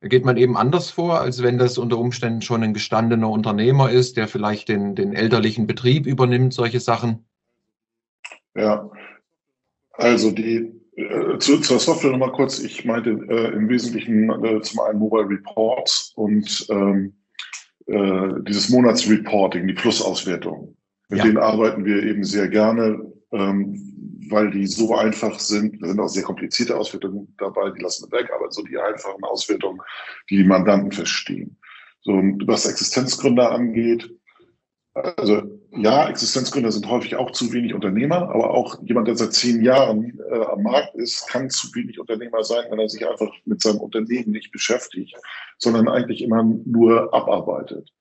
geht 0.00 0.24
man 0.24 0.36
eben 0.36 0.56
anders 0.56 0.90
vor, 0.90 1.20
als 1.20 1.42
wenn 1.42 1.58
das 1.58 1.78
unter 1.78 1.98
Umständen 1.98 2.42
schon 2.42 2.62
ein 2.62 2.74
gestandener 2.74 3.30
Unternehmer 3.30 3.90
ist, 3.90 4.16
der 4.16 4.26
vielleicht 4.26 4.68
den, 4.68 4.94
den 4.94 5.12
elterlichen 5.12 5.66
Betrieb 5.66 6.06
übernimmt, 6.06 6.54
solche 6.54 6.80
Sachen. 6.80 7.24
Ja, 8.54 8.90
also 9.92 10.30
die 10.30 10.72
äh, 10.96 11.38
zu, 11.38 11.60
zur 11.60 11.78
Software 11.78 12.10
nochmal 12.10 12.32
kurz. 12.32 12.58
Ich 12.58 12.84
meinte 12.84 13.10
äh, 13.10 13.52
im 13.52 13.68
Wesentlichen 13.68 14.28
äh, 14.44 14.60
zum 14.60 14.80
einen 14.80 14.98
Mobile 14.98 15.28
Reports 15.28 16.12
und 16.16 16.66
ähm, 16.70 17.14
äh, 17.86 18.28
dieses 18.46 18.68
Monatsreporting, 18.68 19.66
die 19.66 19.74
Plusauswertung. 19.74 20.76
Mit 21.12 21.18
ja. 21.18 21.26
denen 21.26 21.36
arbeiten 21.36 21.84
wir 21.84 22.02
eben 22.04 22.24
sehr 22.24 22.48
gerne, 22.48 22.98
ähm, 23.32 24.18
weil 24.30 24.50
die 24.50 24.66
so 24.66 24.96
einfach 24.96 25.38
sind. 25.38 25.82
Da 25.82 25.88
sind 25.88 26.00
auch 26.00 26.08
sehr 26.08 26.22
komplizierte 26.22 26.74
Auswertungen 26.74 27.34
dabei, 27.36 27.68
die 27.68 27.82
lassen 27.82 28.10
wir 28.10 28.18
weg, 28.18 28.30
aber 28.34 28.50
so 28.50 28.62
die 28.62 28.78
einfachen 28.78 29.22
Auswertungen, 29.22 29.78
die 30.30 30.38
die 30.38 30.44
Mandanten 30.44 30.90
verstehen. 30.90 31.58
So, 32.00 32.14
was 32.46 32.64
Existenzgründer 32.64 33.52
angeht, 33.52 34.10
also 34.94 35.42
ja, 35.76 36.08
Existenzgründer 36.08 36.72
sind 36.72 36.88
häufig 36.88 37.16
auch 37.16 37.30
zu 37.32 37.52
wenig 37.52 37.74
Unternehmer, 37.74 38.30
aber 38.30 38.50
auch 38.50 38.82
jemand, 38.82 39.06
der 39.06 39.16
seit 39.16 39.34
zehn 39.34 39.62
Jahren 39.62 40.18
äh, 40.30 40.46
am 40.46 40.62
Markt 40.62 40.94
ist, 40.94 41.28
kann 41.28 41.50
zu 41.50 41.74
wenig 41.74 42.00
Unternehmer 42.00 42.42
sein, 42.42 42.64
wenn 42.70 42.78
er 42.78 42.88
sich 42.88 43.06
einfach 43.06 43.30
mit 43.44 43.60
seinem 43.60 43.80
Unternehmen 43.80 44.30
nicht 44.30 44.50
beschäftigt, 44.50 45.14
sondern 45.58 45.88
eigentlich 45.88 46.22
immer 46.22 46.42
nur 46.42 47.12
abarbeitet. 47.12 47.92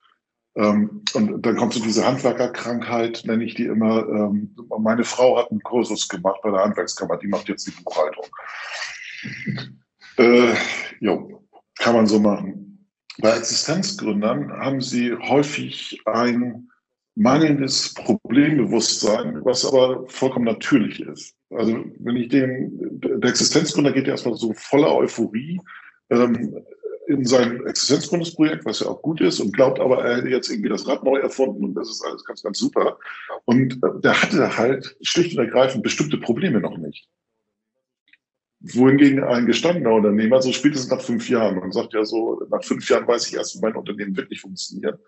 Ähm, 0.56 1.04
und 1.14 1.46
dann 1.46 1.56
kommt 1.56 1.74
so 1.74 1.82
diese 1.82 2.06
Handwerkerkrankheit, 2.06 3.24
nenne 3.26 3.44
ich 3.44 3.56
die 3.56 3.66
immer. 3.66 4.08
Ähm, 4.10 4.56
meine 4.80 5.04
Frau 5.04 5.38
hat 5.38 5.50
einen 5.52 5.62
Kursus 5.62 6.08
gemacht 6.08 6.42
bei 6.44 6.52
der 6.52 6.64
Handwerkskammer, 6.64 7.18
die 7.18 7.28
macht 7.28 7.48
jetzt 7.48 7.68
die 7.68 7.72
Buchhaltung. 7.72 8.26
Äh, 10.18 10.54
jo, 11.00 11.42
kann 11.80 11.96
man 11.96 12.08
so 12.08 12.20
machen. 12.20 12.88
Bei 13.20 13.38
Existenzgründern 13.38 14.52
haben 14.52 14.82
sie 14.82 15.14
häufig 15.14 16.02
ein 16.06 16.70
mangelndes 17.16 17.94
Problembewusstsein, 17.94 19.44
was 19.44 19.66
aber 19.66 20.08
vollkommen 20.08 20.46
natürlich 20.46 21.02
ist. 21.02 21.36
Also 21.50 21.84
wenn 22.00 22.16
ich 22.16 22.30
den, 22.30 22.72
der 23.02 23.30
Existenzgründer 23.30 23.92
geht 23.92 24.08
ja 24.08 24.14
erstmal 24.14 24.36
so 24.36 24.54
voller 24.54 24.96
Euphorie 24.96 25.60
ähm, 26.10 26.56
in 27.12 27.26
sein 27.26 27.66
Existenzgründungsprojekt, 27.66 28.66
was 28.66 28.80
ja 28.80 28.88
auch 28.88 29.02
gut 29.02 29.22
ist, 29.22 29.40
und 29.40 29.54
glaubt 29.54 29.80
aber, 29.80 30.04
er 30.04 30.18
hätte 30.18 30.30
jetzt 30.30 30.50
irgendwie 30.50 30.70
das 30.70 30.88
Rad 30.88 31.04
neu 31.04 31.18
erfunden 31.18 31.64
und 31.64 31.74
das 31.76 31.90
ist 31.90 32.04
alles 32.06 32.24
ganz, 32.24 32.42
ganz 32.42 32.58
super. 32.58 32.98
Und 33.46 33.74
äh, 33.74 34.02
der 34.04 34.22
hatte 34.22 34.58
halt 34.58 34.98
schlicht 35.02 35.38
und 35.38 35.44
ergreifend 35.46 35.84
bestimmte 35.84 36.18
Probleme 36.18 36.60
noch 36.60 36.78
nicht 36.78 37.08
wohingegen 38.62 39.24
ein 39.24 39.48
gestandener 39.48 39.94
Unternehmer, 39.94 40.42
so 40.42 40.54
spätestens 40.54 40.92
nach 40.92 41.02
fünf 41.02 41.28
Jahren, 41.30 41.60
man 41.60 41.72
sagt 41.72 41.94
ja 41.94 42.06
so, 42.06 42.42
nach 42.50 42.64
fünf 42.64 42.88
Jahren 42.90 43.08
weiß 43.08 43.28
ich 43.28 43.34
erst, 43.34 43.56
wie 43.56 43.62
mein 43.62 43.76
Unternehmen 43.76 44.16
wirklich 44.16 44.42
funktioniert. 44.42 45.00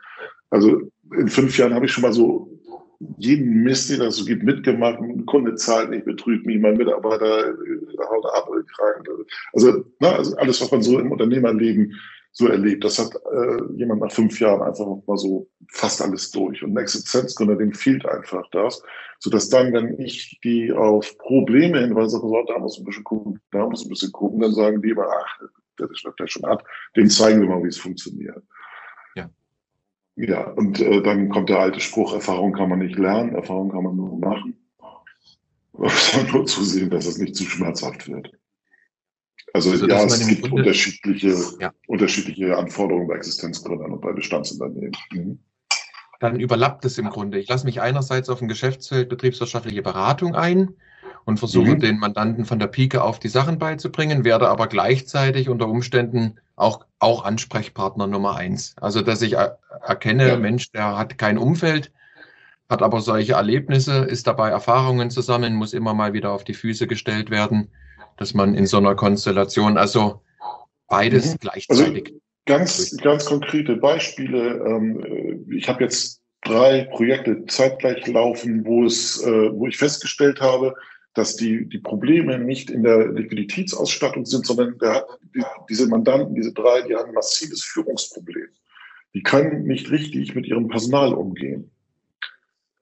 Also 0.50 0.92
in 1.16 1.28
fünf 1.28 1.58
Jahren 1.58 1.74
habe 1.74 1.86
ich 1.86 1.92
schon 1.92 2.02
mal 2.02 2.14
so 2.14 2.60
jeden 3.18 3.64
Mist, 3.64 3.90
den 3.90 4.00
das 4.00 4.18
so 4.18 4.26
gibt, 4.26 4.44
mitgemacht. 4.44 5.00
Ein 5.00 5.26
Kunde 5.26 5.56
zahlt 5.56 5.90
nicht, 5.90 6.06
betrügt 6.06 6.46
mich, 6.46 6.60
mein 6.60 6.78
Mitarbeiter 6.78 7.50
äh, 7.50 7.98
haut 8.10 8.26
ab, 8.34 8.50
krank. 8.76 9.10
Also, 9.54 9.86
na, 10.00 10.16
also 10.18 10.36
alles, 10.38 10.62
was 10.62 10.72
man 10.72 10.82
so 10.82 11.00
im 11.00 11.12
Unternehmerleben 11.12 11.94
so 12.34 12.48
erlebt. 12.48 12.84
Das 12.84 12.98
hat 12.98 13.14
äh, 13.32 13.74
jemand 13.76 14.02
nach 14.02 14.12
fünf 14.12 14.40
Jahren 14.40 14.62
einfach 14.62 14.88
mal 15.06 15.18
so 15.18 15.48
fast 15.70 16.02
alles 16.02 16.32
durch. 16.32 16.64
Und 16.64 16.74
ein 16.74 16.78
Existenzgründer, 16.78 17.56
dem 17.56 17.74
fehlt 17.74 18.06
einfach 18.08 18.44
das, 18.52 18.82
sodass 19.20 19.50
dann, 19.50 19.72
wenn 19.72 20.00
ich 20.00 20.40
die 20.44 20.72
auf 20.74 21.16
Probleme 21.20 21.80
hinweise, 21.80 22.18
so, 22.20 22.44
da 22.48 22.58
muss 22.58 22.80
ein 22.80 22.86
bisschen 22.86 23.04
gucken, 23.04 23.40
da 23.52 23.68
muss 23.68 23.86
ein 23.86 23.90
bisschen 23.90 24.12
gucken, 24.12 24.42
dann 24.42 24.54
sagen 24.54 24.82
die 24.82 24.90
immer, 24.90 25.08
ach, 25.08 25.40
der 25.80 25.90
ist 25.90 26.04
der 26.20 26.28
schon 26.28 26.46
hat, 26.50 26.64
dem 26.96 27.10
zeigen 27.10 27.42
wir 27.42 27.50
mal, 27.50 27.64
wie 27.64 27.68
es 27.68 27.78
funktioniert. 27.78 28.44
Ja. 30.16 30.26
Ja, 30.30 30.48
und 30.52 30.80
äh, 30.80 31.02
dann 31.02 31.30
kommt 31.30 31.50
der 31.50 31.60
alte 31.60 31.80
Spruch, 31.80 32.14
Erfahrung 32.14 32.54
kann 32.54 32.70
man 32.70 32.80
nicht 32.80 32.98
lernen, 32.98 33.34
Erfahrung 33.34 33.72
kann 33.72 33.84
man 33.84 33.96
nur 33.96 34.20
machen. 34.20 34.56
Man 35.74 35.84
muss 35.84 36.18
nur 36.32 36.46
zusehen, 36.46 36.90
dass 36.90 37.06
es 37.06 37.18
nicht 37.18 37.36
zu 37.36 37.46
schmerzhaft 37.46 38.08
wird. 38.08 38.32
Also, 39.54 39.72
also 39.72 39.88
ja, 39.88 40.04
es 40.04 40.28
gibt 40.28 40.42
Grunde, 40.42 40.58
unterschiedliche, 40.58 41.36
ja. 41.60 41.72
unterschiedliche 41.88 42.58
Anforderungen 42.58 43.08
bei 43.08 43.16
Existenzgründern 43.16 43.92
und 43.92 44.02
bei 44.02 44.12
Bestandsunternehmen. 44.12 44.96
Mhm. 45.12 45.40
Dann 46.20 46.40
überlappt 46.40 46.86
es 46.86 46.98
im 46.98 47.10
Grunde. 47.10 47.40
Ich 47.40 47.50
lasse 47.50 47.66
mich 47.66 47.82
einerseits 47.82 48.30
auf 48.30 48.42
ein 48.42 48.48
Geschäftsfeld 48.48 49.10
betriebswirtschaftliche 49.10 49.82
Beratung 49.82 50.36
ein 50.36 50.76
und 51.26 51.38
versuche 51.38 51.76
mhm. 51.76 51.80
den 51.80 52.00
Mandanten 52.00 52.46
von 52.46 52.60
der 52.60 52.68
Pike 52.68 53.04
auf 53.04 53.20
die 53.20 53.30
Sachen 53.30 53.60
beizubringen, 53.60 54.24
werde 54.24 54.50
aber 54.50 54.68
gleichzeitig 54.68 55.50
unter 55.50 55.68
Umständen 55.68 56.40
auch, 56.56 56.86
auch 57.00 57.26
Ansprechpartner 57.26 58.08
Nummer 58.08 58.36
eins. 58.36 58.76
Also 58.80 59.02
dass 59.02 59.22
ich 59.22 59.34
erkenne, 59.34 60.28
ja. 60.28 60.38
Mensch, 60.38 60.72
der 60.72 60.98
hat 60.98 61.18
kein 61.18 61.38
Umfeld, 61.38 61.92
hat 62.70 62.82
aber 62.82 63.02
solche 63.02 63.34
Erlebnisse, 63.34 64.00
ist 64.06 64.28
dabei 64.28 64.50
Erfahrungen 64.50 65.10
zu 65.10 65.22
sammeln, 65.22 65.56
muss 65.56 65.74
immer 65.74 65.94
mal 65.94 66.14
wieder 66.14 66.32
auf 66.32 66.44
die 66.44 66.54
Füße 66.54 66.88
gestellt 66.88 67.30
werden 67.30 67.70
dass 68.18 68.34
man 68.34 68.56
in 68.56 68.66
so 68.66 68.78
einer 68.78 68.96
Konstellation, 68.96 69.78
also 69.78 70.22
beides 70.88 71.34
mhm. 71.34 71.38
gleichzeitig. 71.40 72.06
Also 72.06 72.20
ganz, 72.46 72.98
ganz 72.98 73.26
konkrete 73.26 73.76
Beispiele. 73.76 74.64
Ähm, 74.66 75.46
ich 75.52 75.68
habe 75.68 75.84
jetzt 75.84 76.22
drei 76.44 76.86
Projekte 76.92 77.46
zeitgleich 77.46 78.06
laufen, 78.08 78.66
wo 78.66 78.86
es, 78.86 79.24
äh, 79.24 79.52
wo 79.54 79.68
ich 79.68 79.78
festgestellt 79.78 80.42
habe, 80.42 80.76
dass 81.14 81.36
die, 81.36 81.68
die 81.68 81.80
Probleme 81.80 82.40
nicht 82.40 82.70
in 82.70 82.84
der 82.84 83.08
Liquiditätsausstattung 83.08 84.26
sind, 84.26 84.46
sondern 84.46 84.78
der, 84.80 85.06
die, 85.36 85.44
diese 85.70 85.88
Mandanten, 85.88 86.36
diese 86.36 86.54
drei, 86.54 86.82
die 86.82 86.96
haben 86.96 87.10
ein 87.10 87.14
massives 87.14 87.64
Führungsproblem. 87.64 88.48
Die 89.14 89.22
können 89.22 89.64
nicht 89.64 89.92
richtig 89.92 90.34
mit 90.34 90.48
ihrem 90.48 90.68
Personal 90.68 91.14
umgehen. 91.14 91.70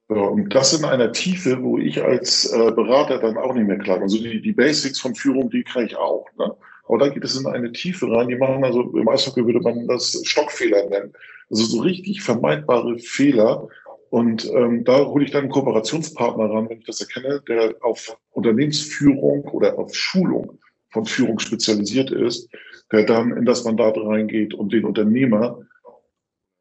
Und 0.07 0.53
das 0.53 0.77
in 0.77 0.83
einer 0.83 1.13
Tiefe, 1.13 1.61
wo 1.63 1.77
ich 1.77 2.03
als 2.03 2.51
äh, 2.51 2.71
Berater 2.71 3.19
dann 3.19 3.37
auch 3.37 3.53
nicht 3.53 3.67
mehr 3.67 3.77
klar 3.77 4.01
Also 4.01 4.17
die, 4.17 4.41
die 4.41 4.51
Basics 4.51 4.99
von 4.99 5.15
Führung, 5.15 5.49
die 5.49 5.63
kann 5.63 5.85
ich 5.85 5.95
auch. 5.95 6.25
Ne? 6.37 6.53
Aber 6.87 6.97
da 6.97 7.07
geht 7.07 7.23
es 7.23 7.39
in 7.39 7.47
eine 7.47 7.71
Tiefe 7.71 8.11
rein, 8.11 8.27
die 8.27 8.35
machen 8.35 8.65
also, 8.65 8.81
im 8.97 9.07
Eishockey 9.07 9.45
würde 9.45 9.61
man 9.61 9.87
das 9.87 10.21
Stockfehler 10.25 10.89
nennen. 10.89 11.13
Also 11.49 11.63
so 11.63 11.79
richtig 11.81 12.21
vermeidbare 12.21 12.99
Fehler. 12.99 13.69
Und 14.11 14.45
ähm, 14.53 14.83
da 14.83 15.05
hole 15.05 15.23
ich 15.23 15.31
dann 15.31 15.43
einen 15.43 15.51
Kooperationspartner 15.51 16.49
ran, 16.49 16.69
wenn 16.69 16.79
ich 16.79 16.85
das 16.85 16.99
erkenne, 16.99 17.41
der 17.47 17.75
auf 17.79 18.17
Unternehmensführung 18.31 19.45
oder 19.45 19.79
auf 19.79 19.95
Schulung 19.95 20.59
von 20.89 21.05
Führung 21.05 21.39
spezialisiert 21.39 22.11
ist, 22.11 22.49
der 22.91 23.05
dann 23.05 23.31
in 23.37 23.45
das 23.45 23.63
Mandat 23.63 23.95
reingeht 23.95 24.53
und 24.53 24.73
den 24.73 24.83
Unternehmer 24.83 25.61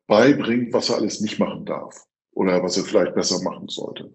beibringt, 0.07 0.73
was 0.73 0.91
er 0.91 0.99
alles 0.99 1.21
nicht 1.21 1.41
machen 1.41 1.65
darf 1.65 2.07
oder 2.35 2.63
was 2.63 2.77
er 2.77 2.85
vielleicht 2.85 3.17
besser 3.17 3.43
machen 3.43 3.69
sollte. 3.69 4.13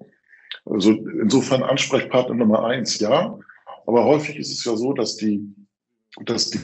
Also 0.64 0.92
insofern 0.92 1.62
Ansprechpartner 1.62 2.36
Nummer 2.36 2.64
eins, 2.64 3.00
ja. 3.00 3.38
Aber 3.86 4.06
häufig 4.06 4.38
ist 4.38 4.54
es 4.54 4.64
ja 4.64 4.78
so, 4.78 4.94
dass 4.94 5.18
die, 5.18 5.54
dass 6.24 6.52
die, 6.52 6.60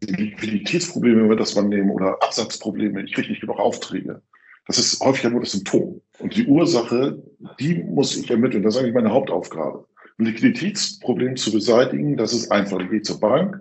Liquiditätsprobleme, 0.00 1.22
wenn 1.22 1.30
wir 1.30 1.36
das 1.36 1.54
mal 1.54 1.62
nehmen, 1.62 1.90
oder 1.90 2.20
Absatzprobleme, 2.20 3.04
ich 3.04 3.14
kriege 3.14 3.28
nicht 3.28 3.40
genug 3.40 3.60
Aufträge. 3.60 4.22
Das 4.66 4.78
ist 4.78 5.00
häufig 5.00 5.24
ja 5.24 5.30
nur 5.30 5.40
das 5.40 5.52
Symptom. 5.52 6.00
Und 6.18 6.36
die 6.36 6.46
Ursache, 6.46 7.22
die 7.60 7.82
muss 7.82 8.16
ich 8.16 8.30
ermitteln. 8.30 8.62
Das 8.62 8.74
ist 8.74 8.80
eigentlich 8.80 8.94
meine 8.94 9.12
Hauptaufgabe. 9.12 9.86
Ein 10.18 10.26
Liquiditätsproblem 10.26 11.36
zu 11.36 11.52
beseitigen, 11.52 12.16
das 12.16 12.32
ist 12.32 12.50
einfach. 12.50 12.78
Ich 12.80 12.90
gehe 12.90 13.02
zur 13.02 13.20
Bank, 13.20 13.60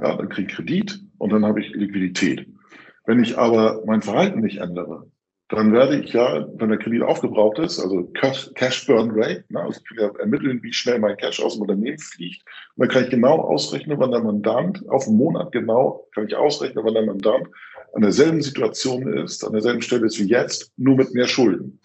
ja, 0.00 0.16
dann 0.16 0.28
kriege 0.28 0.48
ich 0.48 0.56
Kredit 0.56 1.00
und 1.18 1.32
dann 1.32 1.44
habe 1.44 1.60
ich 1.60 1.70
Liquidität. 1.74 2.48
Wenn 3.04 3.22
ich 3.22 3.36
aber 3.36 3.82
mein 3.84 4.02
Verhalten 4.02 4.40
nicht 4.40 4.58
ändere, 4.58 5.06
dann 5.52 5.72
werde 5.72 6.00
ich 6.00 6.14
ja, 6.14 6.46
wenn 6.54 6.70
der 6.70 6.78
Kredit 6.78 7.02
aufgebraucht 7.02 7.58
ist, 7.58 7.78
also 7.78 8.04
Cash 8.14 8.86
Burn 8.86 9.10
Rate, 9.12 9.44
ne, 9.50 9.60
also 9.60 9.78
ich 9.78 9.86
kann 9.86 9.98
ja 9.98 10.18
ermitteln, 10.18 10.62
wie 10.62 10.72
schnell 10.72 10.98
mein 10.98 11.18
Cash 11.18 11.42
aus 11.42 11.54
dem 11.54 11.62
Unternehmen 11.62 11.98
fliegt. 11.98 12.42
Und 12.74 12.86
dann 12.86 12.88
kann 12.88 13.04
ich 13.04 13.10
genau 13.10 13.38
ausrechnen, 13.38 13.98
wann 13.98 14.12
der 14.12 14.22
Mandant, 14.22 14.88
auf 14.88 15.06
einen 15.06 15.18
Monat 15.18 15.52
genau, 15.52 16.08
kann 16.14 16.26
ich 16.26 16.34
ausrechnen, 16.34 16.82
wann 16.82 16.94
der 16.94 17.04
Mandant 17.04 17.48
an 17.92 18.02
derselben 18.02 18.42
Situation 18.42 19.06
ist, 19.18 19.44
an 19.44 19.52
derselben 19.52 19.82
Stelle 19.82 20.06
ist 20.06 20.18
wie 20.18 20.28
jetzt, 20.28 20.72
nur 20.76 20.96
mit 20.96 21.12
mehr 21.14 21.28
Schulden. 21.28 21.80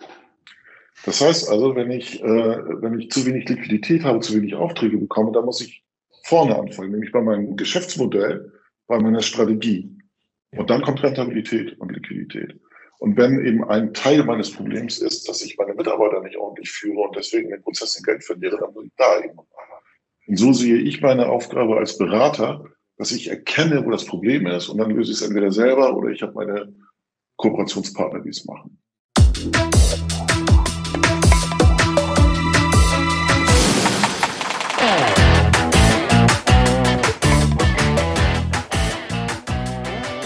Das 1.05 1.21
heißt 1.21 1.49
also, 1.49 1.75
wenn 1.75 1.91
ich, 1.91 2.21
äh, 2.21 2.25
wenn 2.25 2.99
ich 2.99 3.11
zu 3.11 3.25
wenig 3.25 3.47
Liquidität 3.47 4.03
habe, 4.03 4.19
zu 4.19 4.35
wenig 4.35 4.55
Aufträge 4.55 4.97
bekomme, 4.97 5.31
dann 5.31 5.45
muss 5.45 5.61
ich 5.61 5.83
vorne 6.23 6.57
anfangen, 6.57 6.91
nämlich 6.91 7.11
bei 7.11 7.21
meinem 7.21 7.55
Geschäftsmodell, 7.55 8.51
bei 8.87 8.99
meiner 8.99 9.21
Strategie. 9.21 9.89
Und 10.51 10.69
dann 10.69 10.81
kommt 10.81 11.03
Rentabilität 11.03 11.79
und 11.79 11.91
Liquidität. 11.91 12.59
Und 12.99 13.15
wenn 13.15 13.45
eben 13.45 13.63
ein 13.65 13.93
Teil 13.93 14.23
meines 14.23 14.51
Problems 14.51 14.97
ist, 14.99 15.29
dass 15.29 15.43
ich 15.43 15.57
meine 15.57 15.75
Mitarbeiter 15.75 16.21
nicht 16.21 16.37
ordentlich 16.37 16.71
führe 16.71 17.01
und 17.01 17.15
deswegen 17.15 17.49
den 17.49 17.61
Prozess 17.61 17.95
in 17.97 18.03
Geld 18.03 18.23
verliere, 18.23 18.57
dann 18.57 18.73
muss 18.73 18.85
ich 18.85 18.93
da 18.97 19.19
eben. 19.19 19.37
Und 20.27 20.37
so 20.37 20.51
sehe 20.51 20.77
ich 20.77 21.01
meine 21.01 21.29
Aufgabe 21.29 21.77
als 21.77 21.97
Berater, 21.97 22.65
dass 22.97 23.11
ich 23.11 23.29
erkenne, 23.29 23.85
wo 23.85 23.91
das 23.91 24.05
Problem 24.05 24.47
ist 24.47 24.69
und 24.69 24.79
dann 24.79 24.91
löse 24.91 25.11
ich 25.11 25.17
es 25.17 25.23
entweder 25.23 25.51
selber 25.51 25.95
oder 25.95 26.09
ich 26.09 26.21
habe 26.21 26.33
meine 26.33 26.73
Kooperationspartner, 27.37 28.21
die 28.21 28.29
es 28.29 28.45
machen. 28.45 28.79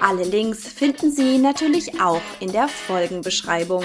Alle 0.00 0.22
Links 0.22 0.68
finden 0.68 1.10
Sie 1.10 1.38
natürlich 1.38 2.00
auch 2.00 2.22
in 2.38 2.52
der 2.52 2.68
Folgenbeschreibung. 2.68 3.82